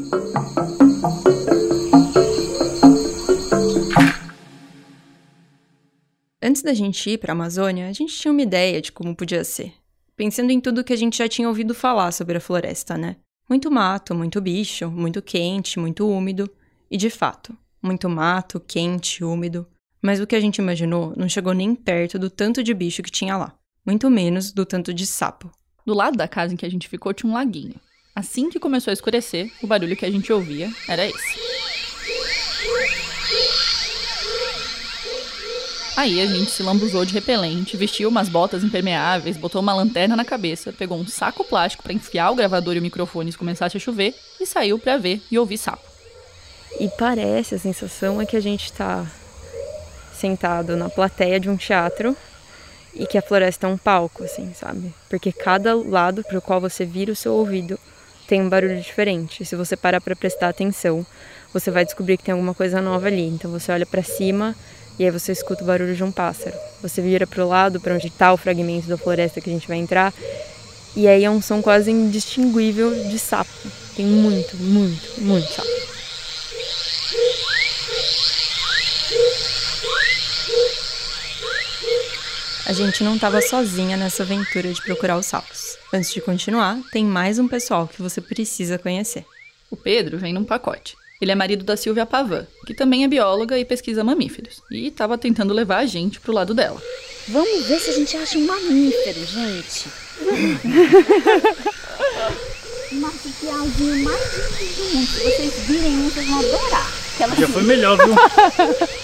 Antes 6.43 6.61
da 6.61 6.75
gente 6.75 7.08
ir 7.08 7.16
para 7.16 7.32
a 7.32 7.34
Amazônia, 7.34 7.88
a 7.88 7.93
gente 7.94 8.14
tinha 8.14 8.31
uma 8.31 8.43
ideia 8.43 8.82
de 8.82 8.93
como 8.93 9.17
podia 9.17 9.43
ser. 9.43 9.72
Pensando 10.14 10.50
em 10.50 10.60
tudo 10.60 10.84
que 10.84 10.93
a 10.93 10.99
gente 10.99 11.17
já 11.17 11.28
tinha 11.31 11.49
ouvido 11.49 11.75
falar 11.75 12.12
sobre 12.12 12.37
a 12.37 12.40
floresta, 12.40 12.99
né? 12.99 13.17
Muito 13.49 13.70
mato, 13.70 14.14
muito 14.14 14.38
bicho, 14.38 14.90
muito 14.90 15.22
quente, 15.22 15.78
muito 15.78 16.06
úmido. 16.06 16.46
E 16.90 16.99
de 16.99 17.08
fato, 17.08 17.56
muito 17.82 18.06
mato, 18.06 18.60
quente, 18.60 19.25
úmido. 19.25 19.67
Mas 20.04 20.20
o 20.20 20.26
que 20.26 20.36
a 20.36 20.40
gente 20.40 20.58
imaginou 20.58 21.14
não 21.16 21.26
chegou 21.26 21.54
nem 21.54 21.74
perto 21.74 22.18
do 22.18 22.28
tanto 22.28 22.62
de 22.62 22.74
bicho 22.74 23.02
que 23.02 23.10
tinha 23.10 23.38
lá. 23.38 23.54
Muito 23.86 24.10
menos 24.10 24.52
do 24.52 24.66
tanto 24.66 24.92
de 24.92 25.06
sapo. 25.06 25.50
Do 25.86 25.94
lado 25.94 26.18
da 26.18 26.28
casa 26.28 26.52
em 26.52 26.58
que 26.58 26.66
a 26.66 26.70
gente 26.70 26.90
ficou 26.90 27.14
tinha 27.14 27.30
um 27.30 27.34
laguinho. 27.34 27.80
Assim 28.14 28.50
que 28.50 28.60
começou 28.60 28.90
a 28.90 28.92
escurecer, 28.92 29.50
o 29.62 29.66
barulho 29.66 29.96
que 29.96 30.04
a 30.04 30.10
gente 30.10 30.30
ouvia 30.30 30.70
era 30.86 31.06
esse. 31.06 31.38
Aí 35.96 36.20
a 36.20 36.26
gente 36.26 36.50
se 36.50 36.62
lambuzou 36.62 37.06
de 37.06 37.14
repelente, 37.14 37.74
vestiu 37.74 38.10
umas 38.10 38.28
botas 38.28 38.62
impermeáveis, 38.62 39.38
botou 39.38 39.62
uma 39.62 39.72
lanterna 39.72 40.14
na 40.14 40.24
cabeça, 40.24 40.70
pegou 40.70 40.98
um 40.98 41.06
saco 41.06 41.44
plástico 41.44 41.82
para 41.82 41.94
enfiar 41.94 42.30
o 42.30 42.34
gravador 42.34 42.76
e 42.76 42.78
o 42.78 42.82
microfone 42.82 43.32
se 43.32 43.38
começasse 43.38 43.78
a 43.78 43.80
chover 43.80 44.14
e 44.38 44.44
saiu 44.44 44.78
para 44.78 44.98
ver 44.98 45.22
e 45.30 45.38
ouvir 45.38 45.56
sapo. 45.56 45.88
E 46.78 46.90
parece, 46.98 47.54
a 47.54 47.58
sensação 47.58 48.20
é 48.20 48.26
que 48.26 48.36
a 48.36 48.40
gente 48.40 48.66
está 48.66 49.10
sentado 50.24 50.74
na 50.74 50.88
plateia 50.88 51.38
de 51.38 51.50
um 51.50 51.56
teatro 51.56 52.16
e 52.94 53.06
que 53.06 53.18
a 53.18 53.22
floresta 53.22 53.66
é 53.66 53.70
um 53.70 53.76
palco, 53.76 54.24
assim, 54.24 54.54
sabe? 54.54 54.94
Porque 55.10 55.31
cada 55.31 55.74
lado 55.74 56.24
para 56.24 56.38
o 56.38 56.40
qual 56.40 56.62
você 56.62 56.86
vira 56.86 57.12
o 57.12 57.16
seu 57.16 57.34
ouvido 57.34 57.78
tem 58.26 58.40
um 58.40 58.48
barulho 58.48 58.81
diferente. 58.81 59.43
E 59.43 59.46
se 59.46 59.54
você 59.54 59.76
parar 59.76 60.00
para 60.00 60.16
prestar 60.16 60.48
atenção, 60.48 61.04
você 61.52 61.70
vai 61.70 61.84
descobrir 61.84 62.16
que 62.16 62.24
tem 62.24 62.32
alguma 62.32 62.54
coisa 62.54 62.81
nova 62.81 63.06
ali. 63.06 63.26
Então 63.26 63.50
você 63.50 63.70
olha 63.70 63.84
para 63.84 64.02
cima 64.02 64.54
e 64.98 65.04
aí 65.04 65.10
você 65.10 65.32
escuta 65.32 65.62
o 65.62 65.66
barulho 65.66 65.94
de 65.94 66.02
um 66.02 66.10
pássaro. 66.10 66.56
Você 66.81 67.02
vira 67.02 67.26
para 67.26 67.44
o 67.44 67.48
lado, 67.48 67.78
para 67.78 67.94
onde 67.94 68.06
está 68.06 68.32
o 68.32 68.38
fragmento 68.38 68.88
da 68.88 68.96
floresta 68.96 69.43
que 69.43 69.50
a 69.50 69.52
gente 69.52 69.69
vai 69.69 69.76
entrar, 69.76 70.14
e 70.96 71.06
aí 71.06 71.24
é 71.24 71.31
um 71.31 71.43
som 71.43 71.60
quase 71.60 71.90
indistinguível 71.90 72.94
de 73.10 73.19
sapo. 73.19 73.50
Tem 73.96 74.06
muito, 74.06 74.56
muito, 74.56 75.20
muito 75.20 75.52
sapo. 75.52 75.83
A 82.66 82.72
gente 82.72 83.04
não 83.04 83.16
estava 83.16 83.42
sozinha 83.42 83.94
nessa 83.94 84.22
aventura 84.22 84.72
de 84.72 84.80
procurar 84.80 85.18
os 85.18 85.26
sapos. 85.26 85.76
Antes 85.92 86.14
de 86.14 86.22
continuar, 86.22 86.80
tem 86.90 87.04
mais 87.04 87.38
um 87.38 87.46
pessoal 87.46 87.86
que 87.86 88.00
você 88.00 88.22
precisa 88.22 88.78
conhecer. 88.78 89.26
O 89.70 89.76
Pedro 89.76 90.16
vem 90.16 90.32
num 90.32 90.44
pacote. 90.44 90.96
Ele 91.20 91.30
é 91.30 91.34
marido 91.34 91.62
da 91.62 91.76
Silvia 91.76 92.06
Pavan, 92.06 92.46
que 92.66 92.72
também 92.72 93.04
é 93.04 93.08
bióloga 93.08 93.58
e 93.58 93.66
pesquisa 93.66 94.02
mamíferos, 94.02 94.62
e 94.70 94.86
estava 94.86 95.18
tentando 95.18 95.52
levar 95.52 95.80
a 95.80 95.86
gente 95.86 96.18
pro 96.20 96.32
lado 96.32 96.54
dela. 96.54 96.80
Vamos 97.28 97.66
ver 97.66 97.80
se 97.80 97.90
a 97.90 97.92
gente 97.92 98.16
acha 98.16 98.38
um 98.38 98.46
mamífero, 98.46 99.26
gente. 99.26 99.84
um 102.92 103.00
marsupialzinho 103.00 104.04
mais 104.04 104.58
lindo 104.58 104.74
do 104.74 104.84
mundo. 104.94 105.06
Se 105.06 105.20
vocês 105.20 105.52
virem 105.66 106.08
vocês 106.08 106.26
vão 106.26 106.38
adorar. 106.38 106.90
Já 107.38 107.48
foi 107.48 107.62
melhor, 107.62 107.98
viu? 107.98 108.14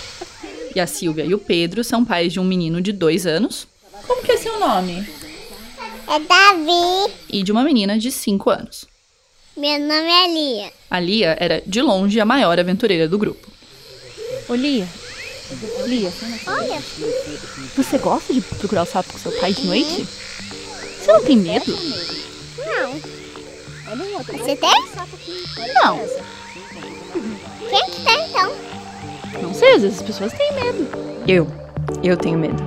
E 0.75 0.81
a 0.81 0.87
Silvia 0.87 1.25
e 1.25 1.35
o 1.35 1.39
Pedro 1.39 1.83
são 1.83 2.05
pais 2.05 2.33
de 2.33 2.41
um 2.41 2.45
menino 2.45 2.81
de 2.81 2.93
dois 2.93 3.27
anos. 3.27 3.67
Como 4.07 4.23
que 4.23 4.33
é 4.33 4.37
seu 4.37 4.59
nome? 4.59 5.09
É 6.09 6.19
Davi. 6.19 7.13
E 7.29 7.43
de 7.43 7.53
uma 7.53 7.63
menina 7.63 7.99
de 7.99 8.11
cinco 8.11 8.51
anos. 8.51 8.87
Meu 9.57 9.79
nome 9.79 10.11
é 10.11 10.29
Lia. 10.29 10.73
A 10.91 11.01
Lia 11.01 11.37
era, 11.39 11.63
de 11.67 11.83
longe, 11.83 12.19
a 12.21 12.25
maior 12.25 12.59
aventureira 12.59 13.09
do 13.09 13.19
grupo. 13.19 13.49
Ô, 14.49 14.55
Lia. 14.55 14.89
Lia. 15.87 16.13
Olha. 16.47 16.83
Você 17.77 17.99
gosta 17.99 18.33
de 18.33 18.41
procurar 18.41 18.83
o 18.83 18.87
sapo 18.87 19.13
com 19.13 19.19
seu 19.19 19.33
pai 19.33 19.53
de 19.53 19.67
noite? 19.67 20.07
Você 20.99 21.13
não 21.13 21.25
tem 21.25 21.37
medo? 21.37 21.77
Não. 22.59 23.01
Você 24.39 24.57
tem? 24.57 24.71
Não. 25.75 25.99
Quem 27.69 27.91
que 27.91 28.05
tá 28.05 28.13
então? 28.15 28.70
Não 29.43 29.55
sei, 29.55 29.75
às 29.75 29.83
vezes 29.83 30.01
as 30.01 30.07
pessoas 30.07 30.33
têm 30.33 30.55
medo. 30.55 30.87
Eu. 31.27 31.47
Eu 32.03 32.17
tenho 32.17 32.39
medo. 32.39 32.63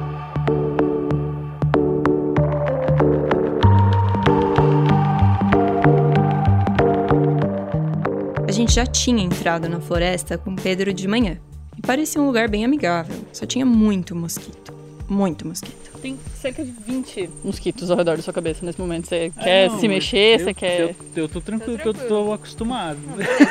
A 8.48 8.52
gente 8.52 8.74
já 8.74 8.86
tinha 8.86 9.24
entrado 9.24 9.68
na 9.68 9.80
floresta 9.80 10.38
com 10.38 10.56
Pedro 10.56 10.94
de 10.94 11.08
manhã. 11.08 11.40
E 11.78 11.82
parecia 11.82 12.22
um 12.22 12.28
lugar 12.28 12.48
bem 12.48 12.64
amigável. 12.64 13.16
Só 13.32 13.46
tinha 13.46 13.66
muito 13.66 14.16
mosquito. 14.16 14.83
Muito 15.14 15.48
mosquito. 15.48 16.00
Tem 16.02 16.18
cerca 16.42 16.66
de 16.66 16.72
20 16.72 17.30
mosquitos 17.44 17.92
ao 17.92 17.98
redor 17.98 18.18
da 18.18 18.24
sua 18.24 18.34
cabeça 18.34 18.66
nesse 18.66 18.82
momento. 18.82 19.08
Você 19.08 19.32
quer 19.40 19.70
se 19.70 19.88
mexer, 19.88 20.40
você 20.40 20.54
quer. 20.56 20.82
Eu, 20.82 20.96
eu 21.16 21.30
tô 21.30 21.40
tranquilo, 21.40 21.78
que 21.78 21.88
eu 21.88 21.94
tô 21.94 22.34
acostumado. 22.34 22.98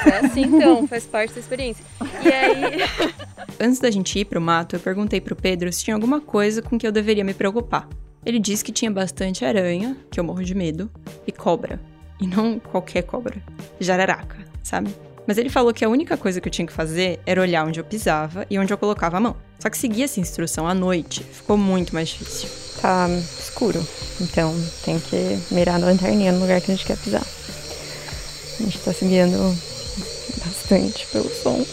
É 0.04 0.26
assim 0.26 0.42
então, 0.42 0.86
faz 0.88 1.06
parte 1.06 1.32
da 1.34 1.40
experiência. 1.40 1.84
E 2.24 2.28
aí. 2.28 3.12
Antes 3.60 3.78
da 3.78 3.92
gente 3.92 4.18
ir 4.18 4.24
pro 4.24 4.40
mato, 4.40 4.74
eu 4.74 4.80
perguntei 4.80 5.20
pro 5.20 5.36
Pedro 5.36 5.72
se 5.72 5.84
tinha 5.84 5.94
alguma 5.94 6.20
coisa 6.20 6.60
com 6.60 6.76
que 6.76 6.84
eu 6.86 6.90
deveria 6.90 7.22
me 7.22 7.32
preocupar. 7.32 7.88
Ele 8.26 8.40
disse 8.40 8.64
que 8.64 8.72
tinha 8.72 8.90
bastante 8.90 9.44
aranha, 9.44 9.96
que 10.10 10.18
eu 10.18 10.24
morro 10.24 10.42
de 10.42 10.54
medo, 10.54 10.90
e 11.26 11.30
cobra. 11.30 11.80
E 12.20 12.26
não 12.26 12.58
qualquer 12.58 13.02
cobra. 13.02 13.36
Jararaca, 13.78 14.38
sabe? 14.64 14.92
Mas 15.26 15.38
ele 15.38 15.48
falou 15.48 15.72
que 15.72 15.84
a 15.84 15.88
única 15.88 16.16
coisa 16.16 16.40
que 16.40 16.48
eu 16.48 16.52
tinha 16.52 16.66
que 16.66 16.72
fazer 16.72 17.20
era 17.24 17.40
olhar 17.40 17.66
onde 17.66 17.78
eu 17.78 17.84
pisava 17.84 18.44
e 18.50 18.58
onde 18.58 18.72
eu 18.72 18.78
colocava 18.78 19.16
a 19.16 19.20
mão. 19.20 19.36
Só 19.58 19.70
que 19.70 19.78
seguir 19.78 20.02
essa 20.02 20.18
instrução 20.18 20.66
à 20.66 20.74
noite 20.74 21.22
ficou 21.22 21.56
muito 21.56 21.94
mais 21.94 22.08
difícil. 22.08 22.48
Tá 22.80 23.08
escuro, 23.38 23.86
então 24.20 24.52
tem 24.84 24.98
que 24.98 25.38
mirar 25.52 25.78
na 25.78 25.86
lanterninha 25.86 26.32
no 26.32 26.40
lugar 26.40 26.60
que 26.60 26.72
a 26.72 26.74
gente 26.74 26.86
quer 26.86 26.96
pisar. 26.96 27.22
A 27.22 28.62
gente 28.62 28.78
tá 28.80 28.92
seguindo 28.92 29.56
bastante 30.44 31.06
pelo 31.06 31.30
som. 31.30 31.64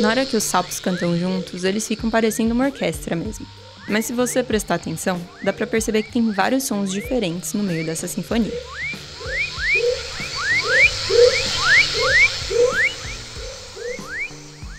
Na 0.00 0.08
hora 0.08 0.26
que 0.26 0.36
os 0.36 0.44
sapos 0.44 0.80
cantam 0.80 1.16
juntos, 1.16 1.64
eles 1.64 1.86
ficam 1.86 2.10
parecendo 2.10 2.52
uma 2.52 2.64
orquestra 2.64 3.14
mesmo. 3.14 3.46
Mas 3.88 4.06
se 4.06 4.12
você 4.12 4.42
prestar 4.42 4.76
atenção, 4.76 5.20
dá 5.42 5.52
pra 5.52 5.66
perceber 5.66 6.02
que 6.02 6.12
tem 6.12 6.30
vários 6.30 6.64
sons 6.64 6.90
diferentes 6.90 7.52
no 7.52 7.62
meio 7.62 7.84
dessa 7.84 8.06
sinfonia. 8.06 8.52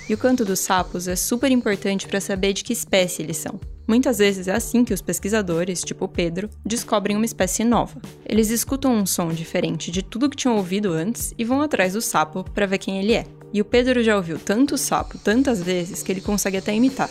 E 0.10 0.14
o 0.14 0.18
canto 0.18 0.44
dos 0.44 0.60
sapos 0.60 1.08
é 1.08 1.16
super 1.16 1.50
importante 1.52 2.08
para 2.08 2.20
saber 2.20 2.54
de 2.54 2.64
que 2.64 2.74
espécie 2.74 3.22
eles 3.22 3.38
são. 3.38 3.60
Muitas 3.88 4.18
vezes 4.18 4.48
é 4.48 4.54
assim 4.54 4.86
que 4.86 4.94
os 4.94 5.02
pesquisadores, 5.02 5.84
tipo 5.84 6.08
Pedro, 6.08 6.50
descobrem 6.66 7.16
uma 7.16 7.26
espécie 7.26 7.64
nova. 7.64 8.02
Eles 8.26 8.50
escutam 8.50 8.94
um 8.94 9.06
som 9.06 9.30
diferente 9.30 9.92
de 9.92 10.02
tudo 10.02 10.30
que 10.30 10.38
tinham 10.38 10.56
ouvido 10.56 10.94
antes 10.94 11.34
e 11.38 11.44
vão 11.44 11.62
atrás 11.62 11.94
do 11.94 12.02
sapo 12.02 12.44
para 12.44 12.66
ver 12.66 12.78
quem 12.78 13.00
ele 13.00 13.14
é. 13.14 13.26
E 13.52 13.62
o 13.62 13.66
Pedro 13.66 14.04
já 14.04 14.16
ouviu 14.16 14.40
tanto 14.40 14.78
sapo 14.78 15.18
tantas 15.18 15.62
vezes 15.62 16.02
que 16.02 16.12
ele 16.12 16.22
consegue 16.22 16.58
até 16.58 16.74
imitar. 16.74 17.10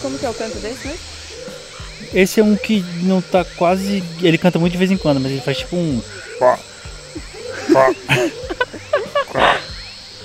Como 0.00 0.18
que 0.18 0.26
é 0.26 0.30
o 0.30 0.34
canto 0.34 0.58
desse, 0.58 0.88
né? 0.88 0.96
Esse 2.12 2.40
é 2.40 2.44
um 2.44 2.56
que 2.56 2.84
não 3.02 3.20
tá 3.20 3.44
quase. 3.44 4.02
Ele 4.22 4.38
canta 4.38 4.58
muito 4.58 4.72
de 4.72 4.78
vez 4.78 4.90
em 4.90 4.96
quando, 4.96 5.20
mas 5.20 5.30
ele 5.30 5.40
faz 5.40 5.58
tipo 5.58 5.76
um. 5.76 6.02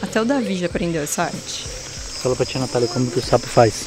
Até 0.02 0.22
o 0.22 0.26
Davi 0.26 0.56
já 0.56 0.66
aprendeu 0.66 1.04
essa 1.04 1.24
arte. 1.24 1.68
Fala 2.22 2.36
pra 2.36 2.46
tia 2.46 2.60
Natália 2.60 2.88
como 2.88 3.12
que 3.12 3.20
o 3.20 3.22
sapo 3.22 3.46
faz. 3.46 3.86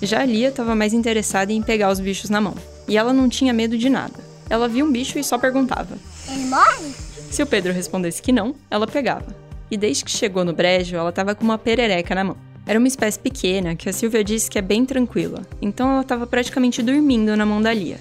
Já 0.00 0.20
a 0.20 0.24
Lia 0.24 0.48
estava 0.48 0.74
mais 0.74 0.92
interessada 0.92 1.52
em 1.52 1.62
pegar 1.62 1.90
os 1.90 2.00
bichos 2.00 2.30
na 2.30 2.40
mão. 2.40 2.54
E 2.86 2.96
ela 2.96 3.12
não 3.12 3.28
tinha 3.28 3.52
medo 3.52 3.76
de 3.76 3.90
nada. 3.90 4.14
Ela 4.48 4.68
via 4.68 4.84
um 4.84 4.92
bicho 4.92 5.18
e 5.18 5.24
só 5.24 5.38
perguntava. 5.38 5.98
Ele 6.28 6.44
morre? 6.44 6.94
Se 7.30 7.42
o 7.42 7.46
Pedro 7.46 7.72
respondesse 7.72 8.22
que 8.22 8.32
não, 8.32 8.54
ela 8.70 8.86
pegava. 8.86 9.43
E 9.74 9.76
desde 9.76 10.04
que 10.04 10.10
chegou 10.12 10.44
no 10.44 10.52
brejo, 10.52 10.94
ela 10.94 11.10
estava 11.10 11.34
com 11.34 11.42
uma 11.42 11.58
perereca 11.58 12.14
na 12.14 12.22
mão. 12.22 12.36
Era 12.64 12.78
uma 12.78 12.86
espécie 12.86 13.18
pequena 13.18 13.74
que 13.74 13.88
a 13.88 13.92
Silvia 13.92 14.22
disse 14.22 14.48
que 14.48 14.56
é 14.56 14.62
bem 14.62 14.86
tranquila, 14.86 15.42
então 15.60 15.90
ela 15.90 16.02
estava 16.02 16.28
praticamente 16.28 16.80
dormindo 16.80 17.36
na 17.36 17.44
mão 17.44 17.60
da 17.60 17.74
Lia. 17.74 17.98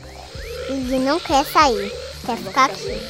Ele 0.70 1.00
não 1.00 1.20
quer 1.20 1.44
sair. 1.44 1.92
Quer 2.24 2.38
ficar 2.38 2.66
aqui. 2.66 3.02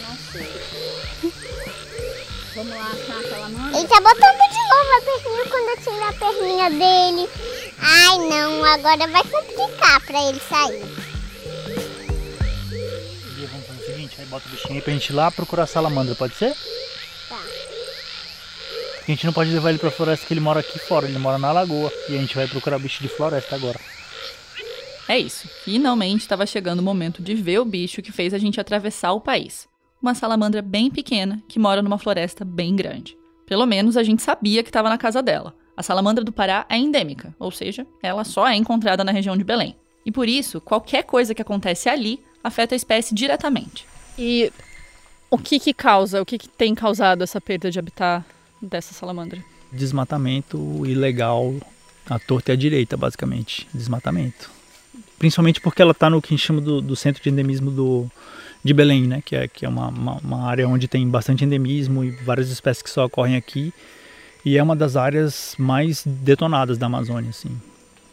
Vamos 2.55 2.73
lá 2.73 2.87
achar 2.87 3.19
aquela. 3.19 3.77
Ele 3.77 3.87
tá 3.89 3.99
botando 3.99 4.43
de 4.49 4.61
novo 4.71 4.91
a 4.95 5.01
perninha 5.01 5.45
quando 5.49 5.67
eu 5.67 5.77
tirar 5.83 6.07
a 6.07 6.13
perninha 6.13 6.69
dele. 6.69 7.29
Ai 7.81 8.17
não, 8.29 8.63
agora 8.63 9.07
vai 9.09 9.23
complicar 9.25 9.99
pra 10.05 10.29
ele 10.29 10.39
sair. 10.39 10.85
Lia, 13.35 13.47
vamos 13.51 13.67
fazer 13.67 13.81
o 13.81 13.85
seguinte: 13.87 14.15
aí 14.19 14.25
bota 14.27 14.47
o 14.47 14.51
bichinho 14.51 14.75
aí 14.75 14.81
pra 14.81 14.93
gente 14.93 15.09
ir 15.09 15.13
lá 15.13 15.29
procurar 15.29 15.63
a 15.63 15.67
salamandra, 15.67 16.15
pode 16.15 16.33
ser? 16.35 16.55
A 19.03 19.11
gente 19.11 19.25
não 19.25 19.33
pode 19.33 19.51
levar 19.51 19.69
ele 19.69 19.79
pra 19.79 19.91
floresta 19.91 20.25
que 20.25 20.33
ele 20.33 20.39
mora 20.39 20.61
aqui 20.61 20.79
fora, 20.79 21.05
ele 21.05 21.19
mora 21.19 21.37
na 21.37 21.51
lagoa. 21.51 21.91
E 22.07 22.15
a 22.15 22.21
gente 22.21 22.35
vai 22.35 22.47
procurar 22.47 22.79
bicho 22.79 23.03
de 23.03 23.09
floresta 23.09 23.53
agora. 23.53 23.77
É 25.09 25.19
isso. 25.19 25.49
Finalmente 25.65 26.21
estava 26.21 26.45
chegando 26.45 26.79
o 26.79 26.83
momento 26.83 27.21
de 27.21 27.35
ver 27.35 27.59
o 27.59 27.65
bicho 27.65 28.01
que 28.01 28.13
fez 28.13 28.33
a 28.33 28.37
gente 28.37 28.61
atravessar 28.61 29.11
o 29.11 29.19
país. 29.19 29.67
Uma 30.01 30.15
salamandra 30.15 30.61
bem 30.61 30.89
pequena 30.89 31.43
que 31.49 31.59
mora 31.59 31.81
numa 31.81 31.97
floresta 31.97 32.45
bem 32.45 32.75
grande. 32.77 33.17
Pelo 33.45 33.65
menos 33.65 33.97
a 33.97 34.03
gente 34.03 34.23
sabia 34.23 34.63
que 34.63 34.69
estava 34.69 34.89
na 34.89 34.97
casa 34.97 35.21
dela. 35.21 35.53
A 35.75 35.83
salamandra 35.83 36.23
do 36.23 36.31
Pará 36.31 36.65
é 36.69 36.77
endêmica, 36.77 37.35
ou 37.37 37.51
seja, 37.51 37.85
ela 38.01 38.23
só 38.23 38.47
é 38.47 38.55
encontrada 38.55 39.03
na 39.03 39.11
região 39.11 39.35
de 39.35 39.43
Belém. 39.43 39.75
E 40.05 40.11
por 40.11 40.29
isso, 40.29 40.61
qualquer 40.61 41.03
coisa 41.03 41.35
que 41.35 41.41
acontece 41.41 41.89
ali 41.89 42.23
afeta 42.41 42.73
a 42.73 42.77
espécie 42.77 43.13
diretamente. 43.13 43.85
E 44.17 44.51
o 45.29 45.37
que 45.37 45.59
que 45.59 45.73
causa, 45.73 46.21
o 46.21 46.25
que 46.25 46.37
que 46.37 46.47
tem 46.47 46.73
causado 46.73 47.23
essa 47.23 47.41
perda 47.41 47.71
de 47.71 47.79
habitat 47.79 48.23
dessa 48.63 48.93
salamandra? 48.93 49.43
Desmatamento 49.71 50.85
ilegal 50.85 51.53
à 52.09 52.17
torta 52.19 52.51
e 52.51 52.53
à 52.53 52.55
direita, 52.55 52.95
basicamente. 52.95 53.67
Desmatamento. 53.73 54.49
Principalmente 55.17 55.61
porque 55.61 55.81
ela 55.81 55.91
está 55.91 56.09
no 56.09 56.21
que 56.21 56.33
a 56.33 56.37
gente 56.37 56.45
chama 56.45 56.61
do, 56.61 56.81
do 56.81 56.95
centro 56.95 57.21
de 57.21 57.29
endemismo 57.29 57.71
do, 57.71 58.09
de 58.63 58.73
Belém, 58.73 59.07
né? 59.07 59.21
Que 59.23 59.35
é, 59.35 59.47
que 59.47 59.65
é 59.65 59.69
uma, 59.69 59.87
uma, 59.89 60.17
uma 60.17 60.43
área 60.47 60.67
onde 60.67 60.87
tem 60.87 61.07
bastante 61.07 61.43
endemismo 61.43 62.03
e 62.03 62.11
várias 62.11 62.49
espécies 62.49 62.83
que 62.83 62.89
só 62.89 63.05
ocorrem 63.05 63.35
aqui. 63.35 63.73
E 64.45 64.57
é 64.57 64.63
uma 64.63 64.75
das 64.75 64.95
áreas 64.95 65.55
mais 65.57 66.03
detonadas 66.05 66.77
da 66.77 66.87
Amazônia, 66.87 67.29
assim. 67.29 67.57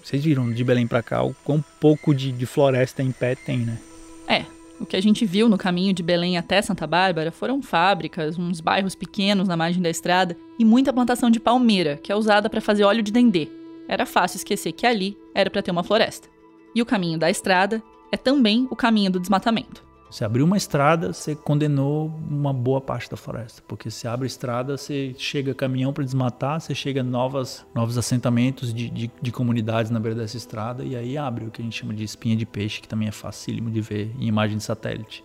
Vocês 0.02 0.22
viram 0.22 0.50
de 0.50 0.64
Belém 0.64 0.86
para 0.86 1.02
cá 1.02 1.22
o 1.22 1.34
quão 1.44 1.62
pouco 1.80 2.14
de, 2.14 2.32
de 2.32 2.46
floresta 2.46 3.02
em 3.02 3.12
pé 3.12 3.34
tem, 3.34 3.58
né? 3.58 3.78
É, 4.26 4.44
o 4.80 4.86
que 4.86 4.96
a 4.96 5.02
gente 5.02 5.26
viu 5.26 5.48
no 5.48 5.58
caminho 5.58 5.92
de 5.92 6.02
Belém 6.02 6.38
até 6.38 6.62
Santa 6.62 6.86
Bárbara 6.86 7.30
foram 7.30 7.60
fábricas, 7.60 8.38
uns 8.38 8.60
bairros 8.60 8.94
pequenos 8.94 9.46
na 9.46 9.56
margem 9.56 9.82
da 9.82 9.90
estrada 9.90 10.36
e 10.58 10.64
muita 10.64 10.92
plantação 10.92 11.30
de 11.30 11.38
palmeira, 11.38 11.98
que 12.02 12.10
é 12.10 12.16
usada 12.16 12.48
para 12.48 12.62
fazer 12.62 12.84
óleo 12.84 13.02
de 13.02 13.12
dendê. 13.12 13.48
Era 13.86 14.06
fácil 14.06 14.38
esquecer 14.38 14.72
que 14.72 14.86
ali 14.86 15.18
era 15.34 15.50
para 15.50 15.62
ter 15.62 15.70
uma 15.70 15.84
floresta. 15.84 16.28
E 16.74 16.80
o 16.80 16.86
caminho 16.86 17.18
da 17.18 17.30
estrada 17.30 17.82
é 18.10 18.16
também 18.16 18.66
o 18.70 18.76
caminho 18.76 19.10
do 19.10 19.20
desmatamento. 19.20 19.89
Você 20.10 20.24
abriu 20.24 20.44
uma 20.44 20.56
estrada, 20.56 21.12
você 21.12 21.36
condenou 21.36 22.12
uma 22.28 22.52
boa 22.52 22.80
parte 22.80 23.08
da 23.08 23.16
floresta, 23.16 23.62
porque 23.68 23.92
se 23.92 24.08
abre 24.08 24.26
estrada, 24.26 24.76
você 24.76 25.14
chega 25.16 25.54
caminhão 25.54 25.92
para 25.92 26.02
desmatar, 26.02 26.60
você 26.60 26.74
chega 26.74 27.00
novas, 27.00 27.64
novos 27.72 27.96
assentamentos 27.96 28.74
de, 28.74 28.90
de, 28.90 29.10
de, 29.22 29.32
comunidades 29.32 29.88
na 29.88 30.00
beira 30.00 30.18
dessa 30.18 30.36
estrada 30.36 30.82
e 30.82 30.96
aí 30.96 31.16
abre 31.16 31.44
o 31.44 31.50
que 31.50 31.62
a 31.62 31.64
gente 31.64 31.78
chama 31.78 31.94
de 31.94 32.02
espinha 32.02 32.34
de 32.34 32.44
peixe, 32.44 32.80
que 32.80 32.88
também 32.88 33.06
é 33.06 33.12
facílimo 33.12 33.70
de 33.70 33.80
ver 33.80 34.12
em 34.18 34.26
imagem 34.26 34.56
de 34.56 34.64
satélite. 34.64 35.22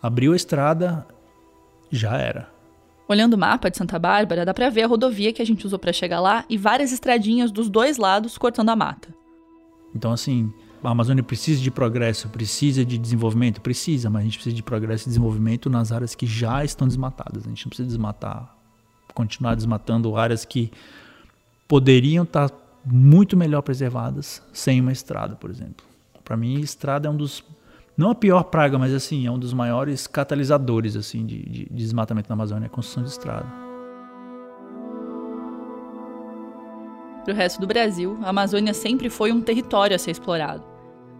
Abriu 0.00 0.32
a 0.32 0.36
estrada, 0.36 1.04
já 1.90 2.16
era. 2.16 2.48
Olhando 3.08 3.34
o 3.34 3.38
mapa 3.38 3.68
de 3.68 3.76
Santa 3.76 3.98
Bárbara, 3.98 4.44
dá 4.44 4.54
para 4.54 4.70
ver 4.70 4.84
a 4.84 4.86
rodovia 4.86 5.32
que 5.32 5.42
a 5.42 5.44
gente 5.44 5.66
usou 5.66 5.78
para 5.78 5.92
chegar 5.92 6.20
lá 6.20 6.44
e 6.48 6.56
várias 6.56 6.92
estradinhas 6.92 7.50
dos 7.50 7.68
dois 7.68 7.96
lados 7.96 8.38
cortando 8.38 8.68
a 8.68 8.76
mata. 8.76 9.12
Então, 9.92 10.12
assim, 10.12 10.52
a 10.82 10.90
Amazônia 10.90 11.22
precisa 11.22 11.60
de 11.60 11.70
progresso, 11.70 12.28
precisa 12.28 12.84
de 12.84 12.96
desenvolvimento? 12.96 13.60
Precisa, 13.60 14.08
mas 14.08 14.22
a 14.22 14.24
gente 14.24 14.34
precisa 14.38 14.56
de 14.56 14.62
progresso 14.62 15.04
e 15.04 15.08
desenvolvimento 15.08 15.68
nas 15.68 15.92
áreas 15.92 16.14
que 16.14 16.26
já 16.26 16.64
estão 16.64 16.88
desmatadas. 16.88 17.44
A 17.44 17.48
gente 17.48 17.66
não 17.66 17.68
precisa 17.68 17.88
desmatar, 17.88 18.54
continuar 19.12 19.54
desmatando 19.54 20.16
áreas 20.16 20.44
que 20.44 20.70
poderiam 21.68 22.24
estar 22.24 22.50
muito 22.84 23.36
melhor 23.36 23.60
preservadas 23.62 24.42
sem 24.52 24.80
uma 24.80 24.92
estrada, 24.92 25.36
por 25.36 25.50
exemplo. 25.50 25.84
Para 26.24 26.36
mim, 26.36 26.60
estrada 26.60 27.08
é 27.08 27.10
um 27.10 27.16
dos 27.16 27.44
não 27.96 28.10
a 28.10 28.14
pior 28.14 28.44
praga, 28.44 28.78
mas 28.78 28.94
assim 28.94 29.26
é 29.26 29.30
um 29.30 29.38
dos 29.38 29.52
maiores 29.52 30.06
catalisadores 30.06 30.96
assim 30.96 31.26
de, 31.26 31.42
de, 31.42 31.64
de 31.66 31.74
desmatamento 31.74 32.30
na 32.30 32.34
Amazônia, 32.34 32.66
a 32.66 32.70
construção 32.70 33.02
de 33.02 33.10
estrada. 33.10 33.46
Para 37.24 37.34
o 37.34 37.36
resto 37.36 37.60
do 37.60 37.66
Brasil, 37.66 38.18
a 38.22 38.30
Amazônia 38.30 38.72
sempre 38.72 39.10
foi 39.10 39.30
um 39.30 39.42
território 39.42 39.94
a 39.94 39.98
ser 39.98 40.12
explorado. 40.12 40.69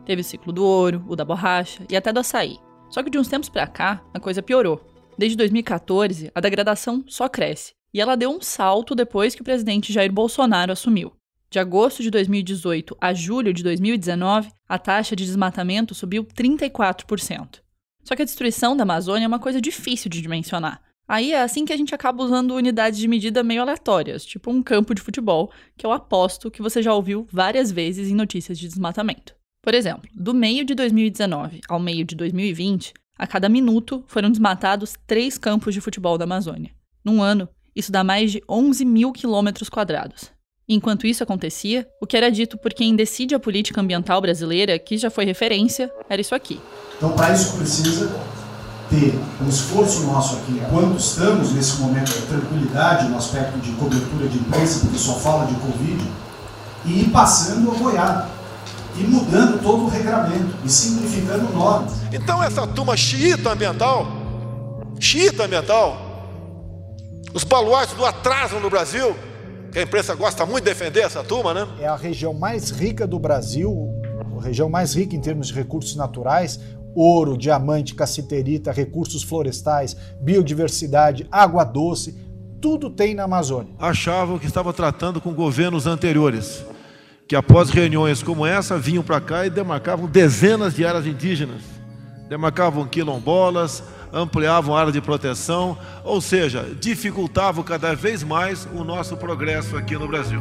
Teve 0.04 0.22
o 0.22 0.24
ciclo 0.24 0.52
do 0.52 0.64
ouro, 0.64 1.04
o 1.08 1.14
da 1.14 1.24
borracha 1.24 1.84
e 1.88 1.96
até 1.96 2.12
do 2.12 2.20
açaí. 2.20 2.58
Só 2.88 3.02
que 3.02 3.10
de 3.10 3.18
uns 3.18 3.28
tempos 3.28 3.48
para 3.48 3.66
cá, 3.66 4.02
a 4.12 4.18
coisa 4.18 4.42
piorou. 4.42 4.80
Desde 5.16 5.36
2014, 5.36 6.30
a 6.34 6.40
degradação 6.40 7.04
só 7.06 7.28
cresce. 7.28 7.74
E 7.92 8.00
ela 8.00 8.16
deu 8.16 8.30
um 8.30 8.40
salto 8.40 8.94
depois 8.94 9.34
que 9.34 9.42
o 9.42 9.44
presidente 9.44 9.92
Jair 9.92 10.12
Bolsonaro 10.12 10.72
assumiu. 10.72 11.12
De 11.50 11.58
agosto 11.58 12.02
de 12.02 12.10
2018 12.10 12.96
a 13.00 13.12
julho 13.12 13.52
de 13.52 13.62
2019, 13.64 14.50
a 14.68 14.78
taxa 14.78 15.16
de 15.16 15.24
desmatamento 15.24 15.94
subiu 15.94 16.24
34%. 16.24 17.60
Só 18.04 18.14
que 18.14 18.22
a 18.22 18.24
destruição 18.24 18.76
da 18.76 18.84
Amazônia 18.84 19.24
é 19.24 19.28
uma 19.28 19.40
coisa 19.40 19.60
difícil 19.60 20.08
de 20.08 20.22
dimensionar. 20.22 20.80
Aí 21.08 21.32
é 21.32 21.42
assim 21.42 21.64
que 21.64 21.72
a 21.72 21.76
gente 21.76 21.92
acaba 21.92 22.22
usando 22.22 22.54
unidades 22.54 23.00
de 23.00 23.08
medida 23.08 23.42
meio 23.42 23.62
aleatórias, 23.62 24.24
tipo 24.24 24.48
um 24.48 24.62
campo 24.62 24.94
de 24.94 25.02
futebol, 25.02 25.50
que 25.76 25.84
eu 25.84 25.90
aposto 25.90 26.52
que 26.52 26.62
você 26.62 26.80
já 26.80 26.94
ouviu 26.94 27.26
várias 27.32 27.72
vezes 27.72 28.08
em 28.08 28.14
notícias 28.14 28.56
de 28.56 28.68
desmatamento. 28.68 29.34
Por 29.62 29.74
exemplo, 29.74 30.08
do 30.14 30.32
meio 30.32 30.64
de 30.64 30.74
2019 30.74 31.60
ao 31.68 31.78
meio 31.78 32.02
de 32.04 32.14
2020, 32.14 32.94
a 33.18 33.26
cada 33.26 33.46
minuto 33.46 34.02
foram 34.06 34.30
desmatados 34.30 34.94
três 35.06 35.36
campos 35.36 35.74
de 35.74 35.82
futebol 35.82 36.16
da 36.16 36.24
Amazônia. 36.24 36.70
Num 37.04 37.22
ano, 37.22 37.46
isso 37.76 37.92
dá 37.92 38.02
mais 38.02 38.32
de 38.32 38.42
11 38.48 38.84
mil 38.86 39.12
quilômetros 39.12 39.68
quadrados. 39.68 40.30
Enquanto 40.66 41.06
isso 41.06 41.22
acontecia, 41.22 41.86
o 42.00 42.06
que 42.06 42.16
era 42.16 42.30
dito 42.30 42.56
por 42.56 42.72
quem 42.72 42.96
decide 42.96 43.34
a 43.34 43.40
política 43.40 43.80
ambiental 43.82 44.20
brasileira, 44.22 44.78
que 44.78 44.96
já 44.96 45.10
foi 45.10 45.26
referência, 45.26 45.92
era 46.08 46.20
isso 46.20 46.34
aqui. 46.34 46.58
Então, 46.96 47.12
para 47.12 47.34
isso 47.34 47.56
precisa 47.58 48.08
ter 48.88 49.14
um 49.42 49.48
esforço 49.48 50.04
nosso 50.06 50.36
aqui, 50.36 50.52
enquanto 50.52 50.98
estamos 50.98 51.52
nesse 51.52 51.80
momento 51.80 52.12
de 52.12 52.22
tranquilidade 52.22 53.08
no 53.08 53.16
aspecto 53.18 53.58
de 53.58 53.72
cobertura 53.72 54.26
de 54.26 54.38
imprensa, 54.38 54.80
porque 54.80 54.98
só 54.98 55.14
fala 55.14 55.46
de 55.46 55.54
Covid, 55.56 56.02
e 56.86 57.00
ir 57.00 57.10
passando 57.10 57.70
a 57.70 57.74
boiada, 57.74 58.39
e 58.96 59.02
mudando 59.04 59.62
todo 59.62 59.84
o 59.84 59.88
regramento, 59.88 60.54
e 60.64 60.68
simplificando 60.68 61.52
normas. 61.52 61.92
Então, 62.12 62.42
essa 62.42 62.66
turma 62.66 62.96
xiita 62.96 63.52
ambiental, 63.52 64.06
xiita 64.98 65.44
ambiental, 65.44 65.96
os 67.32 67.44
baluartes 67.44 67.94
do 67.94 68.04
atraso 68.04 68.58
no 68.58 68.68
Brasil, 68.68 69.14
que 69.72 69.78
a 69.78 69.82
imprensa 69.82 70.14
gosta 70.14 70.44
muito 70.44 70.64
de 70.64 70.70
defender 70.70 71.00
essa 71.00 71.22
turma, 71.22 71.54
né? 71.54 71.66
É 71.78 71.86
a 71.86 71.94
região 71.94 72.34
mais 72.34 72.70
rica 72.70 73.06
do 73.06 73.18
Brasil, 73.18 73.88
a 74.38 74.42
região 74.42 74.68
mais 74.68 74.94
rica 74.94 75.14
em 75.14 75.20
termos 75.20 75.48
de 75.48 75.54
recursos 75.54 75.94
naturais, 75.94 76.58
ouro, 76.94 77.38
diamante, 77.38 77.94
cassiterita, 77.94 78.72
recursos 78.72 79.22
florestais, 79.22 79.96
biodiversidade, 80.20 81.26
água 81.30 81.62
doce, 81.62 82.18
tudo 82.60 82.90
tem 82.90 83.14
na 83.14 83.24
Amazônia. 83.24 83.72
Achavam 83.78 84.38
que 84.38 84.46
estava 84.46 84.72
tratando 84.72 85.20
com 85.20 85.32
governos 85.32 85.86
anteriores, 85.86 86.64
que 87.30 87.36
após 87.36 87.70
reuniões 87.70 88.24
como 88.24 88.44
essa 88.44 88.76
vinham 88.76 89.04
para 89.04 89.20
cá 89.20 89.46
e 89.46 89.50
demarcavam 89.50 90.08
dezenas 90.08 90.74
de 90.74 90.84
áreas 90.84 91.06
indígenas, 91.06 91.62
demarcavam 92.28 92.84
quilombolas, 92.88 93.84
ampliavam 94.12 94.74
a 94.74 94.80
área 94.80 94.92
de 94.92 95.00
proteção, 95.00 95.78
ou 96.02 96.20
seja, 96.20 96.66
dificultavam 96.80 97.62
cada 97.62 97.94
vez 97.94 98.24
mais 98.24 98.66
o 98.74 98.82
nosso 98.82 99.16
progresso 99.16 99.76
aqui 99.76 99.96
no 99.96 100.08
Brasil. 100.08 100.40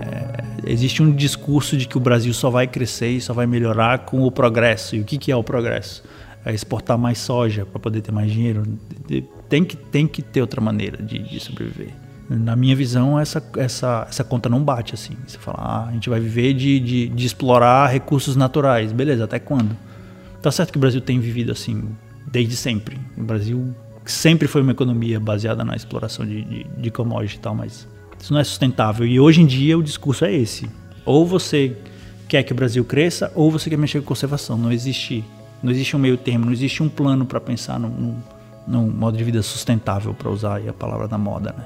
É, 0.00 0.72
existe 0.72 1.02
um 1.02 1.14
discurso 1.14 1.76
de 1.76 1.86
que 1.86 1.98
o 1.98 2.00
Brasil 2.00 2.32
só 2.32 2.48
vai 2.48 2.66
crescer 2.66 3.10
e 3.10 3.20
só 3.20 3.34
vai 3.34 3.46
melhorar 3.46 4.06
com 4.06 4.22
o 4.22 4.30
progresso. 4.30 4.96
E 4.96 5.00
o 5.00 5.04
que, 5.04 5.18
que 5.18 5.30
é 5.30 5.36
o 5.36 5.44
progresso? 5.44 6.02
É 6.42 6.54
exportar 6.54 6.96
mais 6.96 7.18
soja 7.18 7.66
para 7.66 7.78
poder 7.78 8.00
ter 8.00 8.12
mais 8.12 8.32
dinheiro. 8.32 8.62
Tem 9.46 9.62
que, 9.62 9.76
tem 9.76 10.06
que 10.06 10.22
ter 10.22 10.40
outra 10.40 10.62
maneira 10.62 11.02
de, 11.02 11.18
de 11.18 11.38
sobreviver. 11.38 12.03
Na 12.28 12.56
minha 12.56 12.74
visão, 12.74 13.20
essa, 13.20 13.42
essa, 13.56 14.06
essa 14.08 14.24
conta 14.24 14.48
não 14.48 14.62
bate 14.62 14.94
assim. 14.94 15.14
Você 15.26 15.38
fala, 15.38 15.58
ah, 15.60 15.88
a 15.88 15.92
gente 15.92 16.08
vai 16.08 16.18
viver 16.18 16.54
de, 16.54 16.80
de, 16.80 17.08
de 17.08 17.26
explorar 17.26 17.86
recursos 17.88 18.34
naturais. 18.34 18.92
Beleza, 18.92 19.24
até 19.24 19.38
quando? 19.38 19.76
Tá 20.40 20.50
certo 20.50 20.72
que 20.72 20.78
o 20.78 20.80
Brasil 20.80 21.00
tem 21.00 21.20
vivido 21.20 21.52
assim 21.52 21.90
desde 22.26 22.56
sempre. 22.56 22.98
O 23.16 23.22
Brasil 23.22 23.74
sempre 24.04 24.48
foi 24.48 24.62
uma 24.62 24.72
economia 24.72 25.20
baseada 25.20 25.64
na 25.64 25.76
exploração 25.76 26.26
de, 26.26 26.42
de, 26.42 26.64
de 26.64 26.90
commodity 26.90 27.36
e 27.36 27.40
tal, 27.40 27.54
mas 27.54 27.86
isso 28.18 28.32
não 28.32 28.40
é 28.40 28.44
sustentável. 28.44 29.06
E 29.06 29.20
hoje 29.20 29.42
em 29.42 29.46
dia 29.46 29.76
o 29.78 29.82
discurso 29.82 30.24
é 30.24 30.32
esse. 30.32 30.68
Ou 31.04 31.26
você 31.26 31.76
quer 32.28 32.42
que 32.42 32.52
o 32.52 32.54
Brasil 32.54 32.84
cresça, 32.84 33.30
ou 33.34 33.50
você 33.50 33.68
quer 33.68 33.76
mexer 33.76 34.00
com 34.00 34.06
conservação. 34.06 34.56
Não 34.56 34.72
existe, 34.72 35.24
não 35.62 35.70
existe 35.70 35.94
um 35.94 35.98
meio 35.98 36.16
termo, 36.16 36.46
não 36.46 36.52
existe 36.52 36.82
um 36.82 36.88
plano 36.88 37.24
para 37.24 37.40
pensar 37.40 37.78
num, 37.78 37.88
num, 37.88 38.16
num, 38.66 38.90
modo 38.90 39.16
de 39.16 39.24
vida 39.24 39.42
sustentável, 39.42 40.14
para 40.14 40.30
usar 40.30 40.60
a 40.68 40.72
palavra 40.72 41.06
da 41.06 41.18
moda, 41.18 41.54
né? 41.56 41.64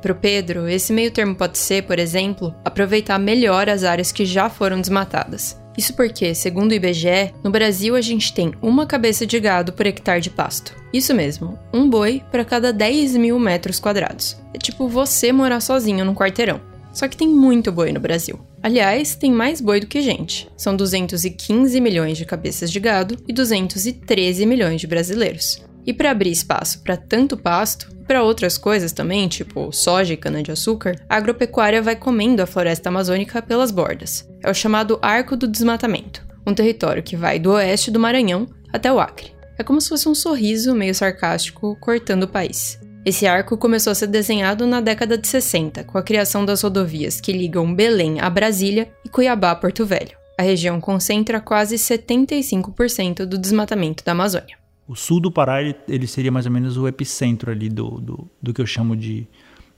Para 0.00 0.12
o 0.12 0.16
Pedro, 0.16 0.68
esse 0.68 0.92
meio 0.92 1.10
termo 1.10 1.34
pode 1.34 1.58
ser, 1.58 1.82
por 1.82 1.98
exemplo, 1.98 2.54
aproveitar 2.64 3.18
melhor 3.18 3.68
as 3.68 3.84
áreas 3.84 4.10
que 4.10 4.24
já 4.24 4.48
foram 4.48 4.80
desmatadas. 4.80 5.60
Isso 5.76 5.94
porque, 5.94 6.34
segundo 6.34 6.72
o 6.72 6.74
IBGE, 6.74 7.32
no 7.44 7.50
Brasil 7.50 7.94
a 7.94 8.00
gente 8.00 8.32
tem 8.32 8.52
uma 8.60 8.86
cabeça 8.86 9.26
de 9.26 9.38
gado 9.38 9.72
por 9.72 9.86
hectare 9.86 10.20
de 10.20 10.30
pasto. 10.30 10.74
Isso 10.92 11.14
mesmo, 11.14 11.58
um 11.72 11.88
boi 11.88 12.22
para 12.30 12.44
cada 12.44 12.72
10 12.72 13.16
mil 13.16 13.38
metros 13.38 13.78
quadrados. 13.78 14.36
É 14.52 14.58
tipo 14.58 14.88
você 14.88 15.32
morar 15.32 15.60
sozinho 15.60 16.04
num 16.04 16.14
quarteirão. 16.14 16.60
Só 16.92 17.06
que 17.06 17.16
tem 17.16 17.28
muito 17.28 17.70
boi 17.70 17.92
no 17.92 18.00
Brasil. 18.00 18.40
Aliás, 18.62 19.14
tem 19.14 19.30
mais 19.30 19.60
boi 19.60 19.80
do 19.80 19.86
que 19.86 20.00
gente. 20.00 20.48
São 20.56 20.74
215 20.74 21.80
milhões 21.80 22.18
de 22.18 22.24
cabeças 22.24 22.70
de 22.70 22.80
gado 22.80 23.16
e 23.28 23.32
213 23.32 24.44
milhões 24.44 24.80
de 24.80 24.86
brasileiros. 24.86 25.62
E 25.86 25.92
para 25.92 26.10
abrir 26.10 26.30
espaço 26.30 26.82
para 26.82 26.96
tanto 26.96 27.36
pasto, 27.36 27.88
e 28.00 28.04
para 28.04 28.22
outras 28.22 28.58
coisas 28.58 28.92
também, 28.92 29.28
tipo 29.28 29.72
soja 29.72 30.14
e 30.14 30.16
cana-de-açúcar, 30.16 30.96
a 31.08 31.16
agropecuária 31.16 31.82
vai 31.82 31.96
comendo 31.96 32.42
a 32.42 32.46
floresta 32.46 32.88
amazônica 32.88 33.40
pelas 33.40 33.70
bordas. 33.70 34.28
É 34.42 34.50
o 34.50 34.54
chamado 34.54 34.98
Arco 35.00 35.36
do 35.36 35.48
Desmatamento, 35.48 36.24
um 36.46 36.54
território 36.54 37.02
que 37.02 37.16
vai 37.16 37.38
do 37.38 37.52
oeste 37.52 37.90
do 37.90 38.00
Maranhão 38.00 38.48
até 38.72 38.92
o 38.92 39.00
Acre. 39.00 39.32
É 39.58 39.62
como 39.62 39.80
se 39.80 39.88
fosse 39.88 40.08
um 40.08 40.14
sorriso 40.14 40.74
meio 40.74 40.94
sarcástico 40.94 41.76
cortando 41.80 42.24
o 42.24 42.28
país. 42.28 42.78
Esse 43.04 43.26
arco 43.26 43.56
começou 43.56 43.90
a 43.90 43.94
ser 43.94 44.08
desenhado 44.08 44.66
na 44.66 44.80
década 44.80 45.16
de 45.16 45.26
60, 45.26 45.84
com 45.84 45.96
a 45.96 46.02
criação 46.02 46.44
das 46.44 46.62
rodovias 46.62 47.20
que 47.20 47.32
ligam 47.32 47.74
Belém 47.74 48.20
a 48.20 48.28
Brasília 48.28 48.90
e 49.04 49.08
Cuiabá 49.08 49.52
a 49.52 49.54
Porto 49.54 49.86
Velho. 49.86 50.18
A 50.38 50.42
região 50.42 50.80
concentra 50.80 51.40
quase 51.40 51.76
75% 51.76 53.24
do 53.24 53.38
desmatamento 53.38 54.04
da 54.04 54.12
Amazônia 54.12 54.59
o 54.90 54.96
sul 54.96 55.20
do 55.20 55.30
Pará 55.30 55.62
ele, 55.62 55.76
ele, 55.86 56.04
seria 56.04 56.32
mais 56.32 56.46
ou 56.46 56.52
menos 56.52 56.76
o 56.76 56.88
epicentro 56.88 57.48
ali 57.48 57.68
do, 57.68 58.00
do, 58.00 58.28
do 58.42 58.52
que 58.52 58.60
eu 58.60 58.66
chamo 58.66 58.96
de 58.96 59.24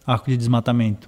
arco 0.06 0.30
de 0.30 0.38
desmatamento. 0.38 1.06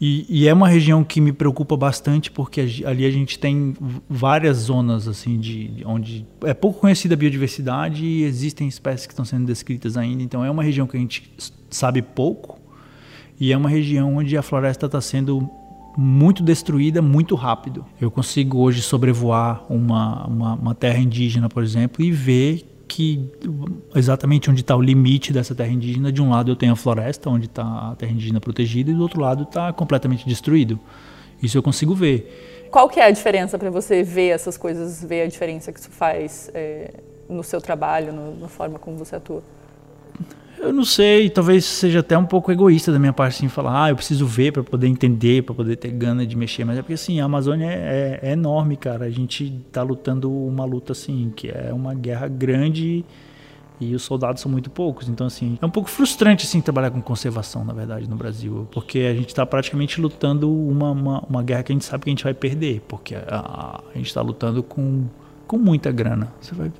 E, 0.00 0.26
e, 0.28 0.48
é 0.48 0.52
uma 0.52 0.68
região 0.68 1.04
que 1.04 1.20
me 1.20 1.32
preocupa 1.32 1.76
bastante 1.76 2.32
porque 2.32 2.60
ali 2.84 3.06
a 3.06 3.10
gente 3.10 3.38
tem 3.38 3.76
várias 4.10 4.56
zonas 4.56 5.06
assim 5.06 5.38
de, 5.38 5.68
de, 5.68 5.86
onde 5.86 6.26
é 6.42 6.52
pouco 6.52 6.80
conhecida 6.80 7.14
a 7.14 7.16
biodiversidade 7.16 8.04
e 8.04 8.24
existem 8.24 8.66
espécies 8.66 9.06
que 9.06 9.12
estão 9.12 9.24
sendo 9.24 9.46
descritas 9.46 9.96
ainda. 9.96 10.20
Então 10.24 10.44
é 10.44 10.50
uma 10.50 10.62
região 10.62 10.86
que 10.88 10.96
a 10.96 11.00
gente 11.00 11.32
sabe 11.70 12.02
pouco 12.02 12.58
e 13.38 13.52
é 13.52 13.56
uma 13.56 13.68
região 13.68 14.16
onde 14.16 14.36
a 14.36 14.42
floresta 14.42 14.86
está 14.86 15.00
sendo 15.00 15.48
muito 16.00 16.44
destruída 16.44 17.02
muito 17.02 17.34
rápido. 17.34 17.84
Eu 18.00 18.08
consigo 18.08 18.58
hoje 18.58 18.80
sobrevoar 18.80 19.64
uma, 19.68 20.28
uma, 20.28 20.54
uma 20.54 20.74
terra 20.74 20.98
indígena, 20.98 21.48
por 21.48 21.60
exemplo, 21.60 22.04
e 22.04 22.12
ver 22.12 22.84
que 22.86 23.28
exatamente 23.92 24.48
onde 24.48 24.60
está 24.60 24.76
o 24.76 24.80
limite 24.80 25.32
dessa 25.32 25.56
terra 25.56 25.72
indígena, 25.72 26.12
de 26.12 26.22
um 26.22 26.30
lado 26.30 26.52
eu 26.52 26.56
tenho 26.56 26.72
a 26.72 26.76
floresta, 26.76 27.28
onde 27.28 27.46
está 27.46 27.90
a 27.90 27.96
terra 27.96 28.12
indígena 28.12 28.40
protegida, 28.40 28.92
e 28.92 28.94
do 28.94 29.02
outro 29.02 29.20
lado 29.20 29.42
está 29.42 29.72
completamente 29.72 30.24
destruído. 30.24 30.78
Isso 31.42 31.58
eu 31.58 31.64
consigo 31.64 31.96
ver. 31.96 32.68
Qual 32.70 32.88
que 32.88 33.00
é 33.00 33.04
a 33.06 33.10
diferença 33.10 33.58
para 33.58 33.68
você 33.68 34.04
ver 34.04 34.28
essas 34.28 34.56
coisas, 34.56 35.02
ver 35.02 35.22
a 35.22 35.26
diferença 35.26 35.72
que 35.72 35.80
isso 35.80 35.90
faz 35.90 36.48
é, 36.54 36.94
no 37.28 37.42
seu 37.42 37.60
trabalho, 37.60 38.12
no, 38.12 38.38
na 38.38 38.48
forma 38.48 38.78
como 38.78 38.96
você 38.96 39.16
atua? 39.16 39.42
Eu 40.60 40.72
não 40.72 40.84
sei, 40.84 41.30
talvez 41.30 41.64
seja 41.64 42.00
até 42.00 42.18
um 42.18 42.26
pouco 42.26 42.50
egoísta 42.50 42.90
da 42.90 42.98
minha 42.98 43.12
parte, 43.12 43.36
assim, 43.36 43.48
falar, 43.48 43.84
ah, 43.84 43.90
eu 43.90 43.96
preciso 43.96 44.26
ver 44.26 44.52
para 44.52 44.62
poder 44.62 44.88
entender, 44.88 45.42
para 45.42 45.54
poder 45.54 45.76
ter 45.76 45.90
gana 45.90 46.26
de 46.26 46.36
mexer, 46.36 46.64
mas 46.64 46.76
é 46.76 46.82
porque, 46.82 46.94
assim, 46.94 47.20
a 47.20 47.24
Amazônia 47.24 47.66
é, 47.66 48.18
é, 48.22 48.30
é, 48.30 48.32
enorme, 48.32 48.76
cara. 48.76 49.04
A 49.04 49.10
gente 49.10 49.50
tá 49.70 49.82
lutando 49.82 50.30
uma 50.30 50.64
luta, 50.64 50.92
assim, 50.92 51.32
que 51.34 51.48
é 51.48 51.72
uma 51.72 51.94
guerra 51.94 52.26
grande 52.26 53.04
e 53.80 53.94
os 53.94 54.02
soldados 54.02 54.42
são 54.42 54.50
muito 54.50 54.68
poucos. 54.68 55.08
Então, 55.08 55.28
assim, 55.28 55.56
é 55.62 55.64
um 55.64 55.70
pouco 55.70 55.88
frustrante, 55.88 56.44
assim, 56.44 56.60
trabalhar 56.60 56.90
com 56.90 57.00
conservação, 57.00 57.64
na 57.64 57.72
verdade, 57.72 58.08
no 58.08 58.16
Brasil, 58.16 58.66
porque 58.72 58.98
a 59.00 59.14
gente 59.14 59.32
tá 59.32 59.46
praticamente 59.46 60.00
lutando 60.00 60.52
uma, 60.52 60.90
uma, 60.90 61.20
uma 61.20 61.42
guerra 61.42 61.62
que 61.62 61.72
a 61.72 61.74
gente 61.74 61.84
sabe 61.84 62.04
que 62.04 62.10
a 62.10 62.12
gente 62.12 62.24
vai 62.24 62.34
perder, 62.34 62.82
porque 62.88 63.14
a, 63.14 63.80
a 63.94 63.96
gente 63.96 64.12
tá 64.12 64.20
lutando 64.20 64.62
com, 64.64 65.04
com 65.46 65.56
muita 65.56 65.92
grana. 65.92 66.32
Você 66.40 66.54
vai 66.54 66.72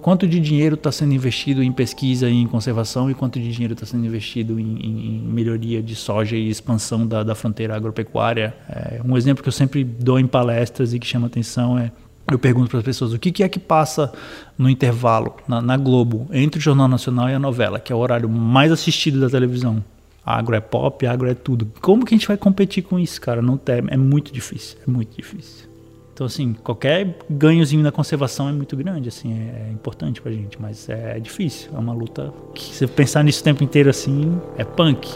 quanto 0.00 0.26
de 0.26 0.40
dinheiro 0.40 0.74
está 0.74 0.90
sendo 0.90 1.12
investido 1.12 1.62
em 1.62 1.72
pesquisa 1.72 2.28
e 2.28 2.34
em 2.34 2.46
conservação 2.46 3.10
e 3.10 3.14
quanto 3.14 3.38
de 3.38 3.50
dinheiro 3.50 3.74
está 3.74 3.86
sendo 3.86 4.06
investido 4.06 4.58
em, 4.58 4.78
em, 4.80 5.20
melhoria 5.20 5.82
de 5.82 5.94
soja 5.94 6.36
e 6.36 6.48
expansão 6.48 7.06
da, 7.06 7.22
da 7.22 7.34
fronteira 7.34 7.76
agropecuária. 7.76 8.54
É, 8.68 9.00
um 9.04 9.16
exemplo 9.16 9.42
que 9.42 9.48
eu 9.48 9.52
sempre 9.52 9.84
dou 9.84 10.18
em 10.18 10.26
palestras 10.26 10.94
e 10.94 10.98
que 10.98 11.06
chama 11.06 11.26
atenção 11.26 11.78
é 11.78 11.90
eu 12.30 12.38
pergunto 12.38 12.70
para 12.70 12.78
as 12.78 12.84
pessoas 12.84 13.12
o 13.12 13.18
que, 13.18 13.30
que, 13.30 13.42
é 13.42 13.48
que 13.48 13.58
passa 13.58 14.10
no 14.56 14.70
intervalo, 14.70 15.36
na, 15.46 15.60
na, 15.60 15.76
Globo, 15.76 16.26
entre 16.32 16.58
o 16.58 16.62
Jornal 16.62 16.88
Nacional 16.88 17.28
e 17.28 17.34
a 17.34 17.38
novela, 17.38 17.78
que 17.78 17.92
é 17.92 17.96
o 17.96 17.98
horário 17.98 18.30
mais 18.30 18.72
assistido 18.72 19.20
da 19.20 19.28
televisão. 19.28 19.84
Agro 20.24 20.56
é 20.56 20.60
pop, 20.60 21.06
agro 21.06 21.28
é 21.28 21.34
tudo. 21.34 21.70
Como 21.82 22.04
que 22.04 22.14
a 22.14 22.16
gente 22.16 22.26
vai 22.26 22.38
competir 22.38 22.82
com 22.82 22.98
isso, 22.98 23.20
cara? 23.20 23.42
Não 23.42 23.58
tem, 23.58 23.82
é 23.88 23.96
muito 23.96 24.32
difícil, 24.32 24.78
é 24.86 24.90
muito 24.90 25.14
difícil. 25.14 25.68
Então, 26.14 26.26
assim, 26.26 26.54
qualquer 26.54 27.18
ganhozinho 27.28 27.82
na 27.82 27.90
conservação 27.90 28.48
é 28.48 28.52
muito 28.52 28.76
grande, 28.76 29.08
assim, 29.08 29.32
é, 29.32 29.66
é 29.66 29.72
importante 29.72 30.22
pra 30.22 30.30
gente, 30.30 30.62
mas 30.62 30.88
é 30.88 31.18
difícil. 31.18 31.72
É 31.74 31.78
uma 31.78 31.92
luta 31.92 32.32
que, 32.54 32.72
se 32.72 32.86
pensar 32.86 33.24
nisso 33.24 33.40
o 33.40 33.44
tempo 33.44 33.64
inteiro 33.64 33.90
assim, 33.90 34.40
é 34.56 34.64
punk. 34.64 35.10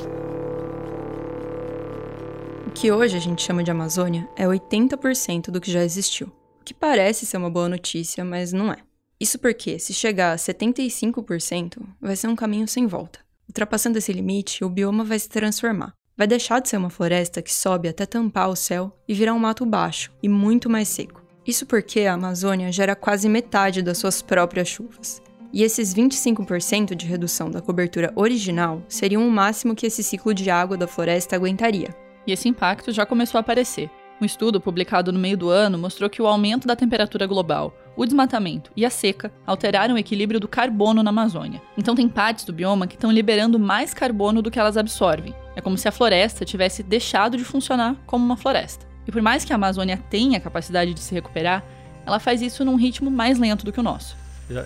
que 2.75 2.93
hoje 2.93 3.17
a 3.17 3.21
gente 3.21 3.43
chama 3.43 3.65
de 3.65 3.73
Amazônia 3.73 4.29
é 4.37 4.45
80% 4.45 5.51
do 5.51 5.61
que 5.61 5.71
já 5.71 5.83
existiu. 5.83 6.29
O 6.61 6.65
que 6.65 6.73
parece 6.73 7.27
ser 7.27 7.37
uma 7.37 7.51
boa 7.51 7.69
notícia, 7.69 8.25
mas 8.25 8.53
não 8.53 8.73
é. 8.73 8.77
Isso 9.19 9.37
porque, 9.37 9.81
se 9.81 9.93
chegar 9.93 10.33
a 10.33 10.37
75%, 10.37 11.81
vai 12.01 12.15
ser 12.15 12.29
um 12.29 12.37
caminho 12.37 12.69
sem 12.69 12.87
volta. 12.87 13.19
Ultrapassando 13.49 13.99
esse 13.99 14.13
limite, 14.13 14.65
o 14.65 14.69
bioma 14.69 15.03
vai 15.03 15.19
se 15.19 15.29
transformar. 15.29 15.93
Vai 16.19 16.27
deixar 16.27 16.59
de 16.59 16.69
ser 16.69 16.79
uma 16.79 16.91
floresta 16.91 17.41
que 17.41 17.55
sobe 17.55 17.89
até 17.89 18.05
tampar 18.05 18.51
o 18.51 18.57
céu 18.57 18.93
e 19.07 19.15
virar 19.15 19.35
um 19.35 19.39
mato 19.39 19.65
baixo 19.65 20.11
e 20.21 20.29
muito 20.29 20.69
mais 20.69 20.89
seco. 20.89 21.23
Isso 21.47 21.65
porque 21.65 22.01
a 22.01 22.15
Amazônia 22.15 22.73
gera 22.73 22.97
quase 22.97 23.29
metade 23.29 23.83
das 23.83 23.99
suas 23.99 24.21
próprias 24.21 24.67
chuvas. 24.67 25.23
E 25.53 25.63
esses 25.63 25.95
25% 25.95 26.97
de 26.97 27.07
redução 27.07 27.49
da 27.49 27.63
cobertura 27.63 28.13
original 28.17 28.83
seriam 28.89 29.27
o 29.27 29.31
máximo 29.31 29.77
que 29.77 29.87
esse 29.87 30.03
ciclo 30.03 30.35
de 30.35 30.51
água 30.51 30.77
da 30.77 30.89
floresta 30.89 31.37
aguentaria. 31.37 31.95
E 32.27 32.33
esse 32.33 32.49
impacto 32.49 32.91
já 32.91 33.07
começou 33.07 33.39
a 33.39 33.41
aparecer. 33.41 33.89
Um 34.21 34.25
estudo 34.25 34.61
publicado 34.61 35.13
no 35.13 35.21
meio 35.21 35.37
do 35.37 35.49
ano 35.49 35.79
mostrou 35.79 36.11
que 36.11 36.21
o 36.21 36.27
aumento 36.27 36.67
da 36.67 36.75
temperatura 36.75 37.29
global, 37.29 37.73
o 37.99 38.07
desmatamento 38.07 38.71
e 38.77 38.87
a 38.87 38.91
seca 38.91 39.33
alteraram 39.45 39.97
o 39.97 39.99
equilíbrio 39.99 40.39
do 40.39 40.47
carbono 40.47 41.03
na 41.03 41.11
Amazônia. 41.11 41.61
Então 41.77 41.97
tem 41.97 42.09
partes 42.09 42.45
do 42.45 42.53
bioma 42.53 42.87
que 42.87 42.95
estão 42.95 43.11
liberando 43.11 43.59
mais 43.59 43.93
carbono 43.93 44.41
do 44.41 44.53
que 44.53 44.59
elas 44.61 44.77
absorvem. 44.77 45.35
É 45.57 45.61
como 45.61 45.77
se 45.77 45.89
a 45.89 45.93
floresta 45.93 46.45
tivesse 46.45 46.85
deixado 46.85 47.37
de 47.37 47.43
funcionar 47.43 47.97
como 48.07 48.25
uma 48.25 48.37
floresta. 48.37 48.87
E 49.05 49.11
por 49.11 49.21
mais 49.21 49.45
que 49.45 49.53
a 49.53 49.57
Amazônia 49.57 50.01
tenha 50.09 50.39
a 50.39 50.41
capacidade 50.41 50.95
de 50.95 51.01
se 51.01 51.13
recuperar, 51.13 51.65
ela 52.07 52.21
faz 52.21 52.41
isso 52.41 52.65
num 52.65 52.77
ritmo 52.77 53.11
mais 53.11 53.37
lento 53.37 53.65
do 53.65 53.73
que 53.73 53.81
o 53.81 53.83
nosso. 53.83 54.17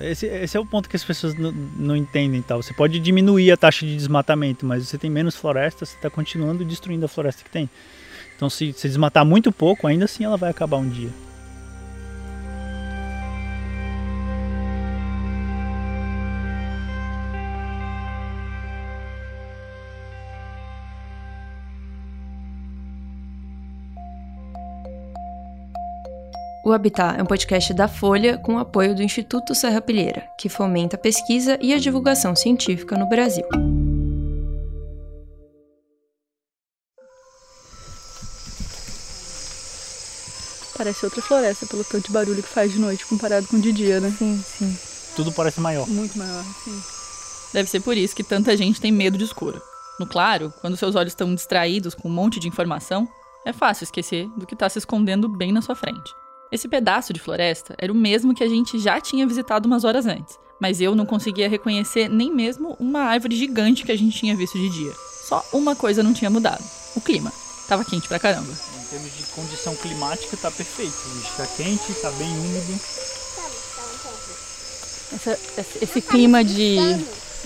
Esse, 0.03 0.27
esse, 0.27 0.55
é 0.55 0.61
o 0.61 0.66
ponto 0.66 0.87
que 0.87 0.95
as 0.95 1.03
pessoas 1.03 1.35
não, 1.35 1.97
entendem 1.97 2.42
tal. 2.42 2.62
Você 2.62 2.75
pode 2.75 3.01
diminuir 3.01 3.51
a 3.51 3.57
taxa 3.57 3.87
de 3.87 3.97
desmatamento, 3.97 4.66
mas 4.66 4.87
você 4.87 4.99
tem 4.99 5.11
menos 5.11 5.35
floresta, 5.35 5.87
você 5.87 5.97
está 5.97 6.11
continuando 6.11 6.66
destruindo 6.66 7.07
a 7.07 7.09
floresta 7.09 7.42
que 7.42 7.51
tem. 7.51 7.68
Então, 8.37 8.51
se, 8.51 8.75
se 8.75 8.87
desmatar 8.87 9.25
muito 9.25 9.51
pouco, 9.51 9.87
ainda 9.87 10.05
assim 10.05 10.23
ela 10.23 10.37
vai 10.37 10.51
acabar 10.51 10.77
um 10.77 10.88
dia. 10.88 11.09
O 26.64 26.72
Habitat 26.72 27.18
é 27.18 27.22
um 27.22 27.27
podcast 27.27 27.75
da 27.75 27.88
Folha 27.88 28.38
com 28.38 28.57
apoio 28.57 28.94
do 28.94 29.03
Instituto 29.03 29.53
Serra 29.53 29.81
Pilheira, 29.81 30.29
que 30.38 30.48
fomenta 30.48 30.94
a 30.94 30.98
pesquisa 30.98 31.59
e 31.61 31.75
a 31.75 31.79
divulgação 31.79 32.37
científica 32.37 32.96
no 32.96 33.09
Brasil. 33.09 33.44
Parece 40.79 41.05
outra 41.05 41.20
floresta 41.20 41.66
pelo 41.66 41.83
tanto 41.83 42.07
de 42.07 42.12
barulho 42.12 42.40
que 42.40 42.48
faz 42.48 42.72
de 42.72 42.79
noite 42.79 43.05
comparado 43.07 43.48
com 43.48 43.59
de 43.59 43.72
dia, 43.72 43.98
né? 43.98 44.14
Sim, 44.16 44.40
sim. 44.40 44.79
Tudo 45.16 45.33
parece 45.33 45.61
maior. 45.61 45.88
Muito 45.88 46.16
maior, 46.16 46.44
sim. 46.62 46.81
Deve 47.53 47.68
ser 47.68 47.81
por 47.81 47.96
isso 47.96 48.14
que 48.14 48.22
tanta 48.22 48.57
gente 48.57 48.81
tem 48.81 48.92
medo 48.92 49.18
de 49.18 49.25
escuro. 49.25 49.61
No 49.98 50.07
claro, 50.07 50.55
quando 50.61 50.77
seus 50.77 50.94
olhos 50.94 51.11
estão 51.11 51.35
distraídos 51.35 51.92
com 51.92 52.09
um 52.09 52.12
monte 52.12 52.38
de 52.38 52.46
informação, 52.46 53.09
é 53.44 53.53
fácil 53.53 53.83
esquecer 53.83 54.29
do 54.37 54.46
que 54.46 54.55
está 54.55 54.68
se 54.68 54.79
escondendo 54.79 55.29
bem 55.29 55.51
na 55.51 55.61
sua 55.61 55.75
frente. 55.75 56.21
Esse 56.52 56.68
pedaço 56.68 57.14
de 57.14 57.18
floresta 57.18 57.74
era 57.78 57.90
o 57.90 57.96
mesmo 57.96 58.34
que 58.34 58.44
a 58.44 58.48
gente 58.48 58.78
já 58.78 59.00
tinha 59.00 59.26
visitado 59.26 59.66
umas 59.66 59.84
horas 59.84 60.04
antes, 60.04 60.38
mas 60.60 60.82
eu 60.82 60.94
não 60.94 61.06
conseguia 61.06 61.48
reconhecer 61.48 62.10
nem 62.10 62.30
mesmo 62.30 62.76
uma 62.78 63.00
árvore 63.00 63.34
gigante 63.34 63.86
que 63.86 63.90
a 63.90 63.96
gente 63.96 64.18
tinha 64.18 64.36
visto 64.36 64.58
de 64.58 64.68
dia. 64.68 64.92
Só 65.26 65.42
uma 65.50 65.74
coisa 65.74 66.02
não 66.02 66.12
tinha 66.12 66.28
mudado: 66.28 66.62
o 66.94 67.00
clima. 67.00 67.32
Tava 67.66 67.86
quente 67.86 68.06
pra 68.06 68.18
caramba. 68.18 68.52
Em 68.52 68.84
termos 68.90 69.16
de 69.16 69.22
condição 69.32 69.74
climática, 69.76 70.36
tá 70.36 70.50
perfeito. 70.50 70.92
Está 71.22 71.46
quente, 71.46 71.94
tá 72.02 72.10
bem 72.10 72.28
úmido. 72.28 72.80
Essa, 75.14 75.38
esse, 75.80 76.00
clima 76.02 76.44
de 76.44 76.76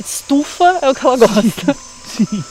estufa 0.01 0.81
é 0.83 0.91
o 0.91 0.95
que 0.95 1.07
ela 1.07 1.17
gosta. 1.17 1.77
Sim. 2.07 2.45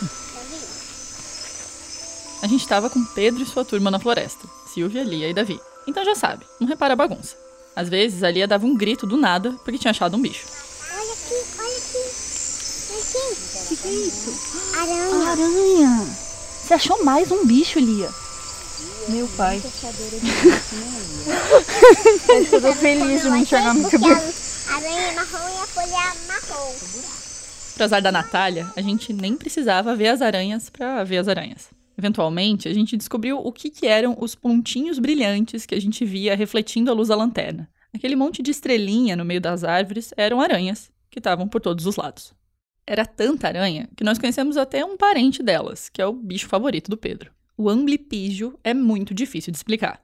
A 2.42 2.48
gente 2.48 2.66
tava 2.66 2.90
com 2.90 3.04
Pedro 3.04 3.44
e 3.44 3.46
sua 3.46 3.66
turma 3.66 3.92
na 3.92 4.00
floresta: 4.00 4.48
Silvia, 4.74 5.04
Lia 5.04 5.28
e 5.28 5.34
Davi. 5.34 5.60
Então 5.88 6.04
já 6.04 6.16
sabe, 6.16 6.46
não 6.60 6.68
repara 6.68 6.94
a 6.94 6.96
bagunça. 6.96 7.36
Às 7.76 7.90
vezes 7.90 8.24
a 8.24 8.32
Lia 8.32 8.48
dava 8.48 8.66
um 8.66 8.76
grito 8.76 9.06
do 9.06 9.18
nada 9.18 9.52
porque 9.64 9.78
tinha 9.78 9.92
achado 9.92 10.16
um 10.16 10.22
bicho. 10.22 10.46
Olha 10.94 11.14
aqui, 11.14 11.36
olha 11.60 11.78
aqui. 11.78 11.98
Olha 12.92 13.02
aqui. 13.02 13.18
O 13.18 13.68
que, 13.68 13.76
que 13.76 13.88
é 13.88 13.92
isso? 13.92 14.32
Aranha. 14.80 15.32
Aranha! 15.32 16.08
Você 16.64 16.74
achou 16.74 17.04
mais 17.04 17.32
um 17.32 17.46
bicho, 17.46 17.80
Lia? 17.80 18.10
Meu 19.10 19.28
pai. 19.30 19.62
Eu 22.52 22.62
tô 22.62 22.74
feliz 22.74 23.22
de 23.22 23.30
me 23.30 23.40
enxergar 23.42 23.74
no 23.74 23.90
cabelo. 23.90 24.16
a 24.16 24.76
aranha 24.76 25.02
é 25.02 25.14
marrom 25.14 25.50
e 25.50 25.62
a 25.62 25.68
folha 25.68 25.86
é 25.86 26.14
marrom. 26.28 26.74
Pro 27.76 27.84
azar 27.84 28.02
da 28.02 28.12
Natália, 28.12 28.72
a 28.76 28.82
gente 28.82 29.12
nem 29.14 29.36
precisava 29.36 29.96
ver 29.96 30.08
as 30.08 30.22
aranhas 30.22 30.70
pra 30.70 31.04
ver 31.04 31.18
as 31.18 31.28
aranhas. 31.28 31.68
Eventualmente, 31.98 32.68
a 32.68 32.74
gente 32.74 32.98
descobriu 32.98 33.38
o 33.38 33.52
que, 33.52 33.70
que 33.70 33.88
eram 33.88 34.16
os 34.20 34.36
pontinhos 34.36 35.00
brilhantes 35.00 35.66
que 35.66 35.76
a 35.76 35.80
gente 35.80 36.04
via 36.04 36.36
refletindo 36.36 36.92
a 36.92 36.94
luz 36.94 37.08
da 37.08 37.16
lanterna. 37.16 37.70
Aquele 37.94 38.16
monte 38.16 38.42
de 38.42 38.52
estrelinha 38.52 39.16
no 39.16 39.24
meio 39.24 39.40
das 39.40 39.64
árvores 39.64 40.14
eram 40.18 40.42
aranhas, 40.42 40.92
que 41.10 41.20
estavam 41.20 41.48
por 41.48 41.62
todos 41.62 41.86
os 41.86 41.96
lados. 41.96 42.34
Era 42.86 43.06
tanta 43.06 43.48
aranha 43.48 43.90
que 43.96 44.04
nós 44.04 44.20
conhecemos 44.20 44.58
até 44.58 44.84
um 44.84 44.98
parente 44.98 45.42
delas, 45.42 45.90
que 45.90 46.02
é 46.02 46.06
o 46.06 46.14
bicho 46.14 46.48
favorito 46.48 46.90
do 46.90 46.98
Pedro. 46.98 47.32
O 47.58 47.70
amblipígio 47.70 48.60
é 48.64 48.74
muito 48.74 49.14
difícil 49.14 49.52
de 49.52 49.58
explicar. 49.58 50.04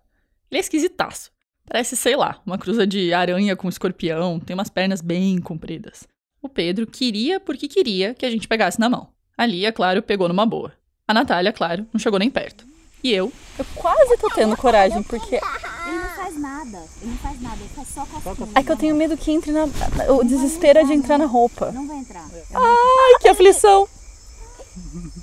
Ele 0.50 0.58
é 0.58 0.62
esquisitaço. 0.62 1.32
Parece, 1.66 1.96
sei 1.98 2.16
lá, 2.16 2.42
uma 2.46 2.58
cruza 2.58 2.88
de 2.88 3.14
aranha 3.14 3.56
com 3.56 3.70
escorpião, 3.70 4.40
tem 4.40 4.54
umas 4.54 4.70
pernas 4.70 5.02
bem 5.02 5.40
compridas. 5.40 6.08
O 6.42 6.50
Pedro 6.50 6.88
queria 6.88 7.40
porque 7.40 7.68
queria 7.68 8.14
que 8.14 8.26
a 8.26 8.30
gente 8.30 8.48
pegasse 8.48 8.80
na 8.80 8.90
mão. 8.90 9.10
A 9.38 9.46
Lia, 9.46 9.72
claro, 9.72 10.02
pegou 10.02 10.28
numa 10.28 10.46
boa. 10.46 10.74
A 11.12 11.14
Natália, 11.14 11.52
claro, 11.52 11.86
não 11.92 12.00
chegou 12.00 12.18
nem 12.18 12.30
perto. 12.30 12.64
E 13.04 13.12
eu, 13.12 13.34
Eu 13.60 13.66
quase 13.76 14.16
tô 14.16 14.30
tendo 14.30 14.56
coragem, 14.56 15.04
porque 15.04 15.36
Ele 15.36 15.98
não 16.00 16.10
faz 16.16 16.40
nada. 16.40 16.78
Ele 17.02 17.12
não 17.12 17.18
faz 17.18 17.42
nada. 17.42 17.58
Ele 17.60 17.70
faz 17.76 17.88
só 17.94 18.06
casquinha. 18.06 18.48
é 18.56 18.64
que 18.64 18.72
eu 18.72 18.78
tenho 18.78 18.96
medo 18.96 19.18
que 19.18 19.30
entre 19.30 19.52
na. 19.52 19.66
O 20.14 20.24
desespero 20.24 20.80
é 20.80 20.84
de 20.86 20.94
entrar 20.94 21.18
na 21.18 21.26
roupa. 21.26 21.70
Não 21.74 21.86
vai 21.86 21.98
entrar. 21.98 22.26
Ai, 22.54 23.20
que 23.20 23.28
aflição! 23.28 23.86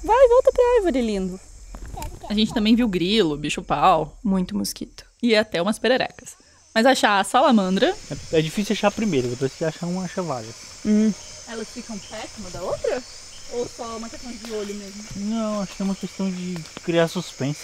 Vai, 0.05 0.29
volta 0.29 0.53
pra 0.53 0.63
árvore, 0.77 1.01
lindo. 1.01 1.41
a 2.29 2.35
gente 2.35 2.53
também 2.53 2.77
viu 2.77 2.87
grilo, 2.87 3.35
bicho-pau 3.39 4.15
Muito 4.23 4.55
mosquito. 4.55 5.07
e 5.23 5.35
até 5.35 5.63
umas 5.63 5.79
pererecas. 5.79 6.37
Mas 6.75 6.85
achar 6.85 7.19
a 7.19 7.25
salamandra 7.25 7.97
É, 8.33 8.39
é 8.39 8.43
difícil 8.43 8.75
achar 8.75 8.89
a 8.89 8.91
primeira, 8.91 9.27
depois 9.27 9.55
que 9.55 9.65
achar 9.65 9.87
uma, 9.87 10.05
acha 10.05 10.21
várias. 10.21 10.55
Elas 11.49 11.69
ficam 11.69 11.97
perto 11.99 12.31
uma 12.41 12.51
da 12.51 12.61
outra? 12.63 13.03
Ou 13.53 13.69
só 13.69 13.97
uma 13.97 14.09
questão 14.09 14.31
de 14.31 14.53
olho 14.53 14.75
mesmo? 14.75 15.05
Não, 15.17 15.63
acho 15.63 15.75
que 15.75 15.83
é 15.83 15.85
uma 15.85 15.95
questão 15.95 16.31
de 16.31 16.57
criar 16.85 17.09
suspense. 17.09 17.61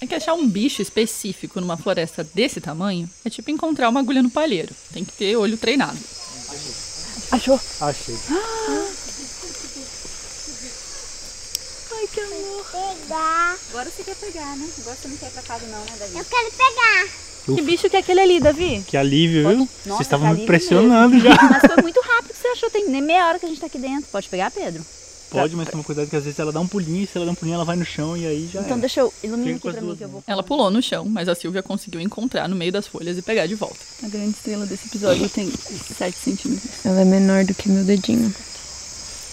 é 0.00 0.06
que 0.06 0.14
achar 0.14 0.34
um 0.34 0.48
bicho 0.48 0.82
específico 0.82 1.60
numa 1.60 1.76
floresta 1.76 2.22
desse 2.22 2.60
tamanho 2.60 3.08
é 3.24 3.30
tipo 3.30 3.50
encontrar 3.50 3.88
uma 3.88 4.00
agulha 4.00 4.22
no 4.22 4.30
palheiro. 4.30 4.74
Tem 4.92 5.04
que 5.04 5.12
ter 5.12 5.36
olho 5.36 5.56
treinado. 5.56 5.98
Achou? 7.30 7.60
Achei. 7.80 8.18
Ai, 11.92 12.06
que 12.12 12.20
amor. 12.20 12.66
Pegar. 12.70 13.58
Agora 13.70 13.90
você 13.90 14.04
quer 14.04 14.16
pegar, 14.16 14.56
né? 14.56 14.68
Agora 14.78 14.96
você 14.96 15.08
não 15.08 15.16
quer 15.16 15.26
ir 15.26 15.32
pra 15.32 15.42
casa 15.42 15.66
não, 15.66 15.80
né, 15.80 15.96
Davi? 15.98 16.18
Eu 16.18 16.24
quero 16.24 16.50
pegar. 16.52 17.27
Que 17.56 17.62
bicho 17.62 17.88
que 17.88 17.96
é 17.96 18.00
aquele 18.00 18.20
ali, 18.20 18.40
Davi? 18.40 18.84
Que 18.86 18.96
alívio, 18.96 19.48
viu? 19.48 19.58
Vocês 19.58 19.86
Nossa, 19.86 20.02
estavam 20.02 20.26
tá 20.26 20.32
me 20.32 20.40
livre 20.40 20.46
pressionando 20.46 21.18
já. 21.20 21.30
Mas 21.50 21.72
foi 21.72 21.82
muito 21.82 22.00
rápido 22.00 22.32
que 22.32 22.36
você 22.38 22.48
achou. 22.48 22.70
Tem 22.70 22.88
nem 22.88 23.02
meia 23.02 23.26
hora 23.28 23.38
que 23.38 23.46
a 23.46 23.48
gente 23.48 23.60
tá 23.60 23.66
aqui 23.66 23.78
dentro. 23.78 24.08
Pode 24.10 24.28
pegar, 24.28 24.50
Pedro? 24.50 24.84
Pode, 25.30 25.54
mas 25.54 25.68
toma 25.68 25.84
cuidado 25.84 26.08
que 26.08 26.16
às 26.16 26.24
vezes 26.24 26.38
ela 26.38 26.50
dá 26.50 26.58
um 26.58 26.66
pulinho 26.66 27.04
e 27.04 27.06
se 27.06 27.12
ela 27.14 27.26
dá 27.26 27.32
um 27.32 27.34
pulinho 27.34 27.56
ela 27.56 27.64
vai 27.64 27.76
no 27.76 27.84
chão 27.84 28.16
e 28.16 28.26
aí 28.26 28.48
já 28.50 28.60
Então 28.60 28.72
era. 28.72 28.80
deixa 28.80 29.00
eu 29.00 29.12
iluminar 29.22 29.56
aqui 29.56 29.60
pra 29.60 29.72
mim 29.72 29.80
duas 29.80 29.98
que 29.98 30.04
eu 30.04 30.08
vou. 30.08 30.24
Ela 30.26 30.42
pulou 30.42 30.70
no 30.70 30.80
chão, 30.80 31.04
mas 31.04 31.28
a 31.28 31.34
Silvia 31.34 31.62
conseguiu 31.62 32.00
encontrar 32.00 32.48
no 32.48 32.56
meio 32.56 32.72
das 32.72 32.86
folhas 32.86 33.18
e 33.18 33.20
pegar 33.20 33.46
de 33.46 33.54
volta. 33.54 33.76
A 34.02 34.08
grande 34.08 34.30
estrela 34.30 34.64
desse 34.64 34.86
episódio 34.88 35.28
tem 35.28 35.50
7 35.50 36.16
centímetros. 36.16 36.70
Ela 36.82 37.02
é 37.02 37.04
menor 37.04 37.44
do 37.44 37.52
que 37.52 37.68
meu 37.68 37.84
dedinho. 37.84 38.34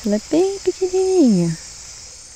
Ela 0.06 0.18
é 0.18 0.22
bem 0.30 0.60
pequenininha. 0.60 1.58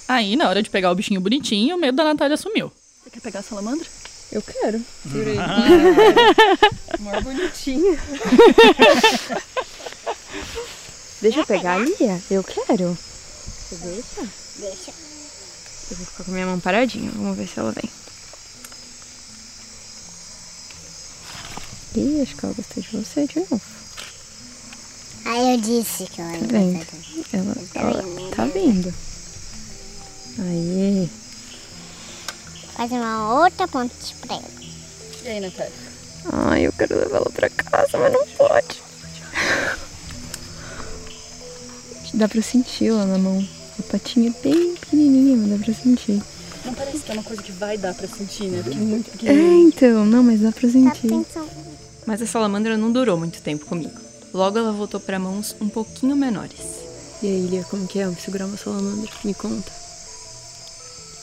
Aí, 0.08 0.38
na 0.38 0.48
hora 0.48 0.64
de 0.64 0.70
pegar 0.70 0.90
o 0.92 0.96
bichinho 0.96 1.20
bonitinho, 1.20 1.76
o 1.76 1.80
medo 1.80 1.98
da 1.98 2.06
Natália 2.06 2.38
sumiu. 2.38 2.72
Você 3.04 3.10
quer 3.10 3.20
pegar 3.20 3.40
a 3.40 3.44
salamandra? 3.44 3.86
Eu 4.32 4.42
quero. 4.44 4.80
Maior 7.00 7.24
bonitinha. 7.24 7.98
Deixa 11.22 11.40
eu 11.40 11.46
pegar 11.46 11.76
ali, 11.76 11.96
eu 12.32 12.44
quero. 12.44 12.98
Você 12.98 13.76
deixa? 13.76 14.22
Deixa. 14.60 14.92
Eu 15.92 15.98
vou 15.98 16.06
ficar 16.06 16.24
com 16.24 16.32
a 16.32 16.34
minha 16.34 16.46
mão 16.46 16.60
paradinha. 16.60 17.12
Vamos 17.12 17.36
ver 17.38 17.48
se 17.48 17.60
ela 17.60 17.72
vem. 17.72 17.90
Ih, 21.96 22.22
acho 22.22 22.36
que 22.36 22.46
ela 22.46 22.54
gostou 22.54 22.84
de 22.84 22.90
você 22.98 23.26
de 23.28 23.40
novo. 23.40 23.62
Aí 25.26 25.54
eu 25.54 25.58
disse 25.60 26.06
que 26.06 26.22
eu 26.22 26.26
ia 26.32 26.40
Tá 26.40 26.46
vendo? 26.48 26.86
fazer. 26.86 27.26
Ela, 27.34 27.56
ela 27.76 28.04
tá 28.36 28.46
vindo. 28.46 28.94
Aí. 30.40 31.10
Faz 32.80 32.94
uma 32.94 33.42
outra 33.44 33.68
ponte 33.68 34.16
pra 34.22 34.36
ela. 34.36 34.44
E 35.26 35.28
aí, 35.28 35.40
Natália? 35.42 35.74
Ai, 36.32 36.66
eu 36.66 36.72
quero 36.72 36.98
levá-la 36.98 37.30
pra 37.30 37.50
casa, 37.50 37.98
mas 37.98 38.14
não 38.14 38.26
pode. 38.38 38.82
Dá 42.14 42.30
pra 42.30 42.42
sentir 42.42 42.92
lá 42.92 43.06
na 43.06 43.18
mão. 43.18 43.46
A 43.78 43.84
patinha 43.84 44.30
é 44.30 44.42
bem 44.42 44.76
pequenininha, 44.76 45.36
mas 45.36 45.50
dá 45.60 45.66
pra 45.66 45.74
sentir. 45.74 46.24
Não 46.64 46.74
parece 46.74 47.00
que 47.00 47.12
é 47.12 47.14
uma 47.16 47.24
coisa 47.24 47.44
que 47.44 47.52
vai 47.52 47.78
dar 47.78 47.94
pra 47.94 48.08
sentir, 48.08 48.46
né? 48.46 48.62
Porque 48.64 48.78
é 48.78 48.82
muito 48.82 49.10
É, 49.10 49.12
pequenininho. 49.12 49.68
então, 49.68 50.06
não, 50.06 50.24
mas 50.24 50.40
dá 50.40 50.52
pra 50.54 50.62
Tá 50.62 50.70
sentir. 50.72 51.26
Mas 52.06 52.22
a 52.22 52.26
salamandra 52.28 52.78
não 52.78 52.94
durou 52.94 53.18
muito 53.18 53.42
tempo 53.42 53.66
comigo. 53.66 54.00
Logo 54.34 54.58
ela 54.58 54.72
voltou 54.72 55.02
pra 55.02 55.20
mãos 55.20 55.54
um 55.60 55.68
pouquinho 55.68 56.16
menores. 56.16 56.62
E 57.22 57.28
aí, 57.28 57.48
Lia, 57.48 57.64
como 57.66 57.86
que 57.88 58.00
é 58.00 58.10
segurar 58.14 58.46
uma 58.46 58.56
salamandra? 58.58 59.10
Me 59.26 59.34
conta. 59.34 59.70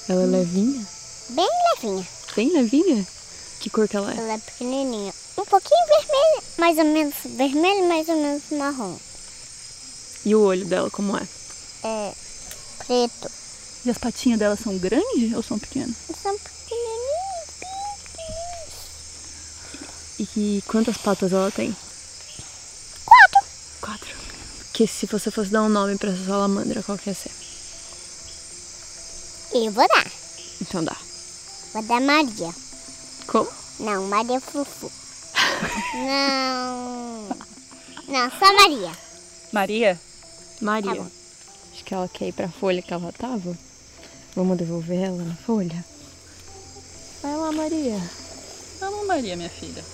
Ela 0.06 0.22
é 0.22 0.26
levinha? 0.26 0.86
Bem 1.30 1.48
levinha. 1.74 2.08
Bem 2.36 2.52
levinha? 2.52 3.06
Que 3.60 3.70
cor 3.70 3.88
que 3.88 3.96
ela 3.96 4.12
é? 4.12 4.16
Ela 4.16 4.32
é 4.34 4.38
pequenininha. 4.38 5.12
Um 5.36 5.44
pouquinho 5.44 5.86
vermelha. 5.86 6.42
Mais 6.58 6.78
ou 6.78 6.84
menos 6.84 7.14
vermelho, 7.24 7.88
mais 7.88 8.08
ou 8.08 8.16
menos 8.16 8.42
marrom. 8.52 8.96
E 10.24 10.34
o 10.34 10.40
olho 10.42 10.64
dela 10.64 10.90
como 10.90 11.16
é? 11.16 11.22
É 11.82 12.12
preto. 12.78 13.30
E 13.84 13.90
as 13.90 13.98
patinhas 13.98 14.38
dela 14.38 14.56
são 14.56 14.78
grandes 14.78 15.34
ou 15.34 15.42
são 15.42 15.58
pequenas? 15.58 15.96
São 16.22 16.36
pequenininhos. 16.38 16.56
E 20.18 20.62
quantas 20.66 20.96
patas 20.96 21.32
ela 21.32 21.50
tem? 21.50 21.76
Quatro. 23.04 23.40
Quatro. 23.80 24.16
Que 24.72 24.86
se 24.86 25.06
você 25.06 25.30
fosse 25.30 25.50
dar 25.50 25.62
um 25.62 25.68
nome 25.68 25.98
pra 25.98 26.10
essa 26.10 26.24
salamandra, 26.24 26.82
qual 26.82 26.96
que 26.98 27.10
ia 27.10 27.14
ser? 27.14 27.30
Eu 29.52 29.70
vou 29.72 29.86
dar. 29.88 30.10
Então 30.60 30.82
dá. 30.82 30.96
Vou 31.76 31.84
dar 31.84 32.00
Maria. 32.00 32.54
Como? 33.26 33.50
Não, 33.80 34.06
Maria 34.06 34.40
Fufu. 34.40 34.90
Não. 35.92 37.28
Não, 38.08 38.30
só 38.30 38.50
Maria. 38.54 38.92
Maria? 39.52 40.00
Maria. 40.62 40.94
Tá. 40.94 41.06
Acho 41.74 41.84
que 41.84 41.92
ela 41.92 42.08
quer 42.08 42.28
ir 42.28 42.32
pra 42.32 42.48
folha 42.48 42.80
que 42.80 42.94
ela 42.94 43.12
tava. 43.12 43.54
Vamos 44.34 44.56
devolver 44.56 45.02
ela 45.02 45.22
na 45.22 45.36
folha? 45.36 45.84
Vai 47.20 47.36
lá, 47.36 47.52
Maria. 47.52 48.00
Vamos, 48.80 49.06
Maria, 49.06 49.36
minha 49.36 49.50
filha. 49.50 49.84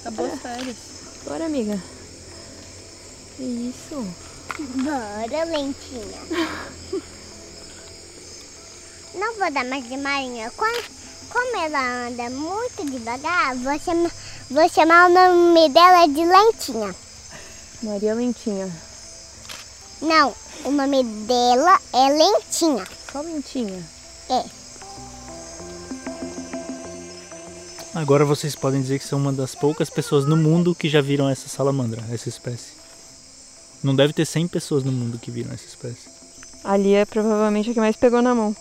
Acabou 0.00 0.26
as 0.26 0.40
férias. 0.40 0.76
Bora, 1.24 1.46
amiga. 1.46 1.80
Que 3.36 3.44
isso? 3.44 4.04
Bora, 4.58 5.44
lentinha. 5.44 6.18
Não 9.14 9.36
vou 9.36 9.50
dar 9.50 9.64
mais 9.64 9.88
de 9.88 9.96
Marinha. 9.96 10.50
Como, 10.56 10.82
como 11.30 11.56
ela 11.56 12.08
anda 12.08 12.30
muito 12.30 12.84
devagar, 12.90 13.56
vou 13.56 13.78
chamar, 13.78 14.10
vou 14.50 14.68
chamar 14.68 15.10
o 15.10 15.12
nome 15.12 15.68
dela 15.70 16.06
de 16.06 16.24
Lentinha. 16.24 16.94
Maria 17.82 18.14
Lentinha. 18.14 18.70
Não, 20.00 20.34
o 20.64 20.70
nome 20.70 21.02
dela 21.02 21.78
é 21.92 22.12
Lentinha. 22.12 22.86
Só 23.10 23.20
Lentinha. 23.20 23.82
É. 24.28 24.44
Agora 27.92 28.24
vocês 28.24 28.54
podem 28.54 28.80
dizer 28.80 29.00
que 29.00 29.04
são 29.04 29.18
uma 29.18 29.32
das 29.32 29.54
poucas 29.54 29.90
pessoas 29.90 30.24
no 30.24 30.36
mundo 30.36 30.74
que 30.74 30.88
já 30.88 31.00
viram 31.00 31.28
essa 31.28 31.48
salamandra, 31.48 32.04
essa 32.12 32.28
espécie. 32.28 32.78
Não 33.82 33.96
deve 33.96 34.12
ter 34.12 34.24
100 34.24 34.46
pessoas 34.46 34.84
no 34.84 34.92
mundo 34.92 35.18
que 35.18 35.30
viram 35.30 35.52
essa 35.52 35.64
espécie. 35.64 36.08
A 36.62 36.76
Lia 36.76 36.98
é 36.98 37.04
provavelmente 37.04 37.70
a 37.70 37.74
que 37.74 37.80
mais 37.80 37.96
pegou 37.96 38.22
na 38.22 38.34
mão. 38.34 38.54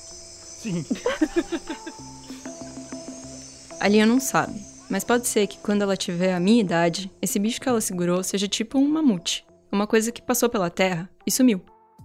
Sim. 0.60 0.86
A 3.80 3.88
Lia 3.88 4.06
não 4.06 4.20
sabe, 4.20 4.60
mas 4.90 5.06
pode 5.06 5.26
ser 5.26 5.48
que 5.48 5.58
quando 5.60 5.84
ela 5.84 5.96
tiver 5.96 6.34
a 6.34 6.40
minha 6.40 6.60
idade, 6.60 7.10
esse 7.22 7.40
bicho 7.40 7.62
que 7.62 7.70
ela 7.70 7.80
segurou 7.80 8.22
seja 8.22 8.46
tipo 8.46 8.78
um 8.78 8.86
mamute. 8.86 9.46
Uma 9.72 9.88
coisa 9.88 10.12
que 10.12 10.22
passou 10.22 10.50
pela 10.50 10.70
Terra 10.70 11.10
e 11.26 11.32
sumiu. 11.32 11.62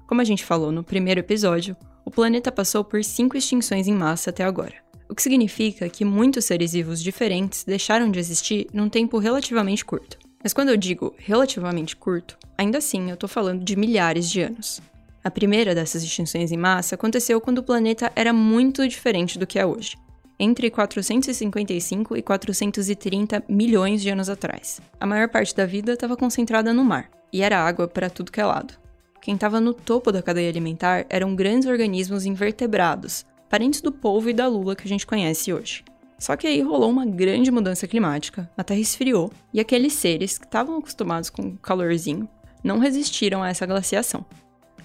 Como 0.06 0.20
a 0.20 0.24
gente 0.24 0.44
falou 0.44 0.70
no 0.70 0.84
primeiro 0.84 1.18
episódio, 1.18 1.76
o 2.04 2.12
planeta 2.12 2.52
passou 2.52 2.84
por 2.84 3.02
cinco 3.02 3.36
extinções 3.36 3.88
em 3.88 3.94
massa 3.94 4.30
até 4.30 4.44
agora. 4.44 4.74
O 5.08 5.16
que 5.16 5.22
significa 5.22 5.88
que 5.88 6.04
muitos 6.04 6.44
seres 6.44 6.72
vivos 6.72 7.02
diferentes 7.02 7.64
deixaram 7.64 8.08
de 8.08 8.20
existir 8.20 8.68
num 8.72 8.88
tempo 8.88 9.18
relativamente 9.18 9.84
curto. 9.84 10.16
Mas 10.40 10.52
quando 10.52 10.68
eu 10.68 10.76
digo 10.76 11.12
relativamente 11.18 11.96
curto, 11.96 12.38
ainda 12.56 12.78
assim 12.78 13.10
eu 13.10 13.16
tô 13.16 13.26
falando 13.26 13.64
de 13.64 13.74
milhares 13.74 14.30
de 14.30 14.42
anos. 14.42 14.80
A 15.24 15.30
primeira 15.30 15.74
dessas 15.74 16.02
extinções 16.02 16.52
em 16.52 16.56
massa 16.56 16.94
aconteceu 16.94 17.40
quando 17.40 17.58
o 17.58 17.62
planeta 17.62 18.12
era 18.14 18.32
muito 18.32 18.86
diferente 18.86 19.38
do 19.38 19.46
que 19.46 19.58
é 19.58 19.64
hoje 19.64 19.96
entre 20.38 20.70
455 20.70 22.16
e 22.16 22.22
430 22.22 23.44
milhões 23.48 24.02
de 24.02 24.10
anos 24.10 24.28
atrás. 24.28 24.80
A 24.98 25.06
maior 25.06 25.28
parte 25.28 25.54
da 25.54 25.66
vida 25.66 25.92
estava 25.92 26.16
concentrada 26.16 26.72
no 26.72 26.84
mar, 26.84 27.10
e 27.32 27.42
era 27.42 27.64
água 27.64 27.86
para 27.88 28.10
tudo 28.10 28.32
que 28.32 28.40
é 28.40 28.44
lado. 28.44 28.74
Quem 29.20 29.34
estava 29.34 29.60
no 29.60 29.72
topo 29.72 30.12
da 30.12 30.22
cadeia 30.22 30.50
alimentar 30.50 31.06
eram 31.08 31.34
grandes 31.34 31.68
organismos 31.68 32.26
invertebrados, 32.26 33.24
parentes 33.48 33.80
do 33.80 33.92
polvo 33.92 34.28
e 34.28 34.34
da 34.34 34.46
lula 34.46 34.76
que 34.76 34.84
a 34.84 34.88
gente 34.88 35.06
conhece 35.06 35.52
hoje. 35.52 35.84
Só 36.18 36.36
que 36.36 36.46
aí 36.46 36.60
rolou 36.60 36.90
uma 36.90 37.06
grande 37.06 37.50
mudança 37.50 37.86
climática, 37.86 38.50
a 38.56 38.62
Terra 38.62 38.80
esfriou, 38.80 39.32
e 39.52 39.60
aqueles 39.60 39.94
seres 39.94 40.38
que 40.38 40.44
estavam 40.44 40.78
acostumados 40.78 41.30
com 41.30 41.42
o 41.42 41.58
calorzinho 41.58 42.28
não 42.62 42.78
resistiram 42.78 43.42
a 43.42 43.48
essa 43.48 43.66
glaciação. 43.66 44.24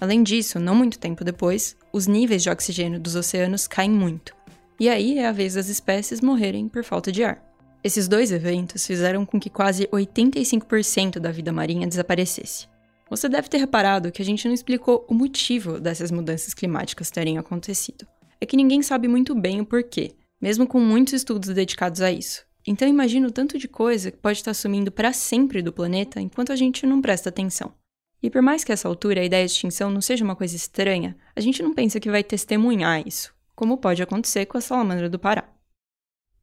Além 0.00 0.22
disso, 0.22 0.58
não 0.58 0.74
muito 0.74 0.98
tempo 0.98 1.22
depois, 1.22 1.76
os 1.92 2.06
níveis 2.06 2.42
de 2.42 2.48
oxigênio 2.48 2.98
dos 2.98 3.14
oceanos 3.14 3.68
caem 3.68 3.90
muito, 3.90 4.34
e 4.80 4.88
aí 4.88 5.18
é 5.18 5.26
a 5.26 5.32
vez 5.32 5.54
das 5.54 5.68
espécies 5.68 6.22
morrerem 6.22 6.68
por 6.68 6.82
falta 6.82 7.12
de 7.12 7.22
ar. 7.22 7.44
Esses 7.84 8.08
dois 8.08 8.32
eventos 8.32 8.86
fizeram 8.86 9.26
com 9.26 9.38
que 9.38 9.50
quase 9.50 9.86
85% 9.88 11.18
da 11.18 11.30
vida 11.30 11.52
marinha 11.52 11.86
desaparecesse. 11.86 12.66
Você 13.10 13.28
deve 13.28 13.48
ter 13.48 13.58
reparado 13.58 14.10
que 14.10 14.22
a 14.22 14.24
gente 14.24 14.46
não 14.46 14.54
explicou 14.54 15.04
o 15.08 15.14
motivo 15.14 15.78
dessas 15.78 16.10
mudanças 16.10 16.54
climáticas 16.54 17.10
terem 17.10 17.36
acontecido. 17.36 18.06
É 18.40 18.46
que 18.46 18.56
ninguém 18.56 18.82
sabe 18.82 19.06
muito 19.06 19.34
bem 19.34 19.60
o 19.60 19.66
porquê, 19.66 20.12
mesmo 20.40 20.66
com 20.66 20.80
muitos 20.80 21.12
estudos 21.12 21.50
dedicados 21.50 22.00
a 22.00 22.10
isso. 22.10 22.44
Então 22.66 22.88
imagina 22.88 23.28
o 23.28 23.32
tanto 23.32 23.58
de 23.58 23.66
coisa 23.66 24.10
que 24.10 24.18
pode 24.18 24.38
estar 24.38 24.54
sumindo 24.54 24.92
para 24.92 25.12
sempre 25.12 25.60
do 25.60 25.72
planeta 25.72 26.20
enquanto 26.20 26.52
a 26.52 26.56
gente 26.56 26.86
não 26.86 27.02
presta 27.02 27.28
atenção. 27.28 27.74
E 28.22 28.28
por 28.28 28.42
mais 28.42 28.64
que 28.64 28.72
essa 28.72 28.86
altura 28.86 29.20
a 29.20 29.24
ideia 29.24 29.46
de 29.46 29.52
extinção 29.52 29.90
não 29.90 30.00
seja 30.00 30.24
uma 30.24 30.36
coisa 30.36 30.54
estranha, 30.54 31.16
a 31.34 31.40
gente 31.40 31.62
não 31.62 31.74
pensa 31.74 31.98
que 31.98 32.10
vai 32.10 32.22
testemunhar 32.22 33.06
isso, 33.06 33.34
como 33.54 33.78
pode 33.78 34.02
acontecer 34.02 34.46
com 34.46 34.58
a 34.58 34.60
salamandra 34.60 35.08
do 35.08 35.18
Pará. 35.18 35.48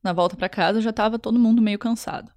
Na 0.03 0.13
volta 0.13 0.35
para 0.35 0.49
casa 0.49 0.81
já 0.81 0.91
tava 0.91 1.19
todo 1.19 1.39
mundo 1.39 1.61
meio 1.61 1.77
cansado. 1.77 2.31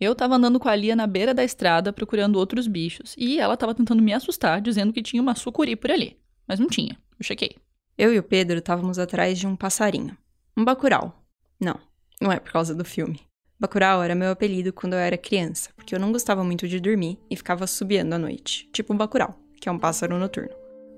Eu 0.00 0.14
tava 0.14 0.34
andando 0.34 0.58
com 0.58 0.68
a 0.68 0.74
Lia 0.74 0.96
na 0.96 1.06
beira 1.06 1.32
da 1.32 1.44
estrada 1.44 1.92
procurando 1.92 2.36
outros 2.36 2.66
bichos 2.66 3.14
e 3.16 3.38
ela 3.38 3.56
tava 3.56 3.74
tentando 3.74 4.02
me 4.02 4.12
assustar 4.12 4.60
dizendo 4.60 4.92
que 4.92 5.02
tinha 5.02 5.22
uma 5.22 5.34
sucuri 5.34 5.76
por 5.76 5.90
ali. 5.90 6.18
Mas 6.46 6.58
não 6.58 6.66
tinha. 6.66 6.98
Eu 7.18 7.24
chequei. 7.24 7.56
Eu 7.96 8.12
e 8.12 8.18
o 8.18 8.22
Pedro 8.22 8.58
estávamos 8.58 8.98
atrás 8.98 9.38
de 9.38 9.46
um 9.46 9.54
passarinho. 9.54 10.16
Um 10.56 10.64
bacural. 10.64 11.24
Não, 11.60 11.78
não 12.20 12.32
é 12.32 12.40
por 12.40 12.50
causa 12.50 12.74
do 12.74 12.84
filme. 12.84 13.20
Bacural 13.62 14.02
era 14.02 14.16
meu 14.16 14.32
apelido 14.32 14.72
quando 14.72 14.94
eu 14.94 14.98
era 14.98 15.16
criança, 15.16 15.70
porque 15.76 15.94
eu 15.94 16.00
não 16.00 16.10
gostava 16.10 16.42
muito 16.42 16.66
de 16.66 16.80
dormir 16.80 17.16
e 17.30 17.36
ficava 17.36 17.64
subiando 17.64 18.12
à 18.12 18.18
noite, 18.18 18.68
tipo 18.72 18.92
um 18.92 18.96
bacural, 18.96 19.38
que 19.60 19.68
é 19.68 19.72
um 19.72 19.78
pássaro 19.78 20.18
noturno. 20.18 20.50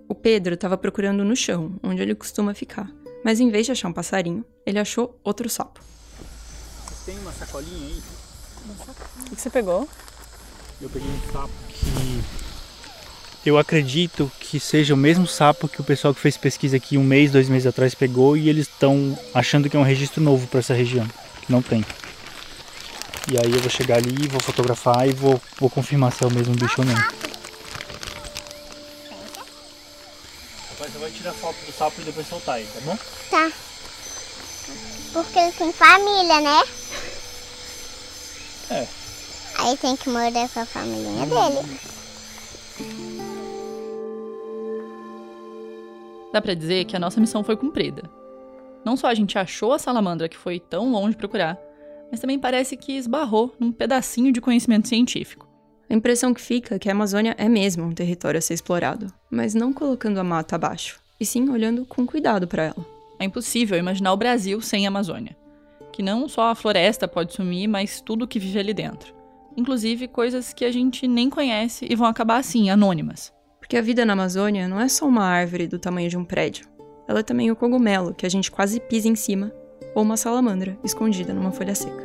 O 0.09 0.15
Pedro 0.15 0.55
estava 0.55 0.79
procurando 0.79 1.23
no 1.27 1.37
chão, 1.37 1.79
onde 1.83 2.01
ele 2.01 2.15
costuma 2.15 2.55
ficar, 2.55 2.91
mas 3.23 3.39
em 3.39 3.51
vez 3.51 3.67
de 3.67 3.73
achar 3.73 3.89
um 3.89 3.93
passarinho, 3.93 4.43
ele 4.65 4.79
achou 4.79 5.21
outro 5.23 5.47
sapo. 5.51 5.79
Tem 7.05 7.19
uma 7.19 7.33
sacolinha 7.33 7.87
aí? 7.87 8.03
O 8.71 9.25
que, 9.25 9.37
que 9.37 9.43
você 9.43 9.51
pegou? 9.51 9.87
Eu 10.81 10.89
peguei 10.89 11.11
um 11.11 11.33
sapo 11.33 11.53
que 13.43 13.51
eu 13.51 13.59
acredito 13.59 14.33
que 14.41 14.59
seja 14.59 14.95
o 14.95 14.97
mesmo 14.97 15.27
sapo 15.27 15.69
que 15.69 15.83
o 15.83 15.85
pessoal 15.85 16.15
que 16.15 16.21
fez 16.21 16.39
pesquisa 16.39 16.79
aqui 16.79 16.97
um 16.97 17.05
mês, 17.05 17.31
dois 17.31 17.51
meses 17.51 17.67
atrás 17.67 17.95
pegou 17.95 18.39
e 18.39 18.49
eles 18.49 18.67
estão 18.67 19.19
achando 19.35 19.69
que 19.69 19.77
é 19.77 19.79
um 19.79 19.83
registro 19.83 20.23
novo 20.23 20.47
para 20.47 20.61
essa 20.61 20.73
região, 20.73 21.07
que 21.43 21.53
não 21.53 21.61
tem. 21.61 21.85
E 23.31 23.39
aí 23.39 23.51
eu 23.51 23.61
vou 23.61 23.71
chegar 23.71 23.97
ali, 23.97 24.29
vou 24.29 24.41
fotografar 24.41 25.09
e 25.09 25.13
vou, 25.13 25.41
vou 25.59 25.71
confirmar 25.71 26.13
se 26.13 26.23
é 26.23 26.27
o 26.27 26.31
mesmo 26.31 26.55
bicho 26.55 26.81
ou 26.81 26.85
não. 26.85 26.95
Você 30.79 30.99
vai 30.99 31.11
tirar 31.11 31.33
foto 31.33 31.57
do 31.65 31.73
sapo 31.73 32.01
e 32.03 32.05
depois 32.05 32.29
soltar 32.29 32.57
aí, 32.57 32.67
tá 32.67 32.81
bom? 32.83 32.99
Tá. 33.31 33.51
Porque 35.13 35.39
ele 35.39 35.53
tem 35.53 35.73
família, 35.73 36.41
né? 36.41 36.63
É. 38.71 38.87
Aí 39.59 39.77
tem 39.79 39.97
que 39.97 40.11
morar 40.11 40.49
com 40.49 40.61
a 40.61 40.67
família 40.67 41.27
dele. 41.27 41.81
Dá 46.33 46.43
pra 46.43 46.55
dizer 46.55 46.85
que 46.85 46.97
a 46.97 46.99
nossa 46.99 47.21
missão 47.21 47.43
foi 47.43 47.57
cumprida. 47.57 48.11
Não 48.85 48.97
só 48.97 49.07
a 49.07 49.15
gente 49.15 49.39
achou 49.39 49.73
a 49.73 49.79
salamandra 49.79 50.29
que 50.29 50.37
foi 50.37 50.61
tão 50.61 50.91
longe 50.91 51.17
procurar, 51.17 51.59
mas 52.15 52.21
também 52.21 52.39
parece 52.39 52.77
que 52.77 52.93
esbarrou 52.93 53.53
num 53.59 53.73
pedacinho 53.73 54.31
de 54.31 54.41
conhecimento 54.41 54.87
científico. 54.87 55.49
A 55.91 55.95
impressão 55.95 56.33
que 56.33 56.41
fica 56.41 56.77
é 56.77 56.79
que 56.79 56.89
a 56.89 56.93
Amazônia 56.93 57.35
é 57.37 57.49
mesmo 57.49 57.83
um 57.83 57.93
território 57.93 58.39
a 58.39 58.41
ser 58.41 58.55
explorado, 58.55 59.13
mas 59.29 59.53
não 59.53 59.73
colocando 59.73 60.19
a 60.19 60.25
mata 60.25 60.55
abaixo. 60.55 61.01
e 61.19 61.27
sim 61.27 61.49
olhando 61.49 61.85
com 61.85 62.07
cuidado 62.07 62.47
para 62.47 62.67
ela. 62.67 62.87
É 63.19 63.25
impossível 63.25 63.77
imaginar 63.77 64.13
o 64.13 64.17
Brasil 64.17 64.61
sem 64.61 64.87
a 64.87 64.89
Amazônia. 64.89 65.37
Que 65.93 66.05
não 66.05 66.29
só 66.29 66.51
a 66.51 66.55
floresta 66.55 67.09
pode 67.09 67.35
sumir, 67.35 67.67
mas 67.67 68.01
tudo 68.01 68.29
que 68.29 68.39
vive 68.39 68.61
ali 68.61 68.73
dentro. 68.73 69.13
Inclusive 69.57 70.07
coisas 70.07 70.53
que 70.53 70.65
a 70.65 70.71
gente 70.71 71.09
nem 71.09 71.29
conhece 71.29 71.85
e 71.91 71.97
vão 71.97 72.07
acabar 72.07 72.37
assim, 72.37 72.71
anônimas. 72.71 73.33
Porque 73.59 73.77
a 73.77 73.83
vida 73.83 74.07
na 74.07 74.13
Amazônia 74.13 74.69
não 74.69 74.81
é 74.81 74.87
só 74.87 75.05
uma 75.05 75.25
árvore 75.25 75.67
do 75.67 75.81
tamanho 75.81 76.09
de 76.09 76.17
um 76.17 76.25
prédio. 76.25 76.69
Ela 77.09 77.21
é 77.21 77.25
também 77.25 77.51
o 77.51 77.57
cogumelo 77.57 78.15
que 78.15 78.25
a 78.25 78.29
gente 78.29 78.53
quase 78.53 78.79
pisa 78.79 79.09
em 79.09 79.17
cima, 79.17 79.53
ou 79.95 80.03
uma 80.03 80.17
salamandra 80.17 80.77
escondida 80.83 81.33
numa 81.33 81.53
folha 81.53 81.75
seca. 81.75 82.05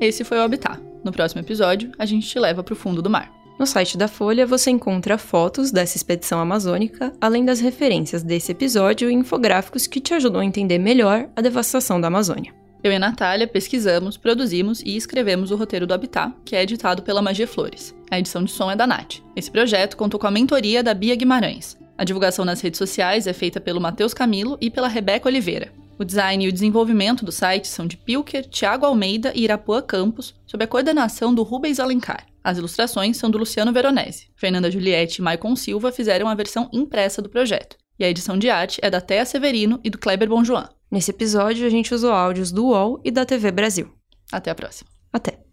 Esse 0.00 0.22
foi 0.24 0.38
o 0.38 0.42
Habitat. 0.42 0.78
No 1.02 1.12
próximo 1.12 1.40
episódio, 1.40 1.92
a 1.98 2.04
gente 2.04 2.28
te 2.28 2.38
leva 2.38 2.62
para 2.62 2.74
o 2.74 2.76
fundo 2.76 3.00
do 3.00 3.08
mar. 3.08 3.32
No 3.58 3.66
site 3.66 3.96
da 3.96 4.08
Folha 4.08 4.46
você 4.46 4.70
encontra 4.70 5.16
fotos 5.16 5.70
dessa 5.70 5.96
expedição 5.96 6.40
amazônica, 6.40 7.12
além 7.20 7.44
das 7.44 7.60
referências 7.60 8.22
desse 8.22 8.50
episódio 8.52 9.08
e 9.08 9.14
infográficos 9.14 9.86
que 9.86 10.00
te 10.00 10.12
ajudam 10.12 10.40
a 10.40 10.44
entender 10.44 10.78
melhor 10.78 11.28
a 11.36 11.40
devastação 11.40 12.00
da 12.00 12.08
Amazônia. 12.08 12.63
Eu 12.84 12.92
e 12.92 12.96
a 12.96 12.98
Natália 12.98 13.48
pesquisamos, 13.48 14.18
produzimos 14.18 14.82
e 14.82 14.94
escrevemos 14.94 15.50
o 15.50 15.56
roteiro 15.56 15.86
do 15.86 15.94
Habitat, 15.94 16.34
que 16.44 16.54
é 16.54 16.62
editado 16.62 17.00
pela 17.02 17.22
Magia 17.22 17.48
Flores. 17.48 17.94
A 18.10 18.18
edição 18.18 18.44
de 18.44 18.50
som 18.50 18.70
é 18.70 18.76
da 18.76 18.86
Nath. 18.86 19.22
Esse 19.34 19.50
projeto 19.50 19.96
contou 19.96 20.20
com 20.20 20.26
a 20.26 20.30
mentoria 20.30 20.82
da 20.82 20.92
Bia 20.92 21.16
Guimarães. 21.16 21.78
A 21.96 22.04
divulgação 22.04 22.44
nas 22.44 22.60
redes 22.60 22.76
sociais 22.76 23.26
é 23.26 23.32
feita 23.32 23.58
pelo 23.58 23.80
Matheus 23.80 24.12
Camilo 24.12 24.58
e 24.60 24.70
pela 24.70 24.86
Rebeca 24.86 25.30
Oliveira. 25.30 25.72
O 25.98 26.04
design 26.04 26.44
e 26.44 26.48
o 26.48 26.52
desenvolvimento 26.52 27.24
do 27.24 27.32
site 27.32 27.68
são 27.68 27.86
de 27.86 27.96
Pilker, 27.96 28.46
Thiago 28.50 28.84
Almeida 28.84 29.32
e 29.34 29.44
Irapuã 29.44 29.80
Campos, 29.80 30.34
sob 30.46 30.62
a 30.62 30.68
coordenação 30.68 31.34
do 31.34 31.42
Rubens 31.42 31.80
Alencar. 31.80 32.26
As 32.42 32.58
ilustrações 32.58 33.16
são 33.16 33.30
do 33.30 33.38
Luciano 33.38 33.72
Veronese. 33.72 34.28
Fernanda 34.36 34.70
Juliette 34.70 35.22
e 35.22 35.24
Maicon 35.24 35.56
Silva 35.56 35.90
fizeram 35.90 36.28
a 36.28 36.34
versão 36.34 36.68
impressa 36.70 37.22
do 37.22 37.30
projeto. 37.30 37.78
E 37.98 38.04
a 38.04 38.10
edição 38.10 38.36
de 38.36 38.50
arte 38.50 38.78
é 38.82 38.90
da 38.90 39.00
Thea 39.00 39.24
Severino 39.24 39.80
e 39.82 39.88
do 39.88 39.96
Kleber 39.96 40.28
Bonjoan. 40.28 40.68
Nesse 40.94 41.10
episódio, 41.10 41.66
a 41.66 41.70
gente 41.70 41.92
usou 41.92 42.12
áudios 42.12 42.52
do 42.52 42.66
UOL 42.66 43.00
e 43.02 43.10
da 43.10 43.26
TV 43.26 43.50
Brasil. 43.50 43.92
Até 44.30 44.52
a 44.52 44.54
próxima. 44.54 44.88
Até. 45.12 45.43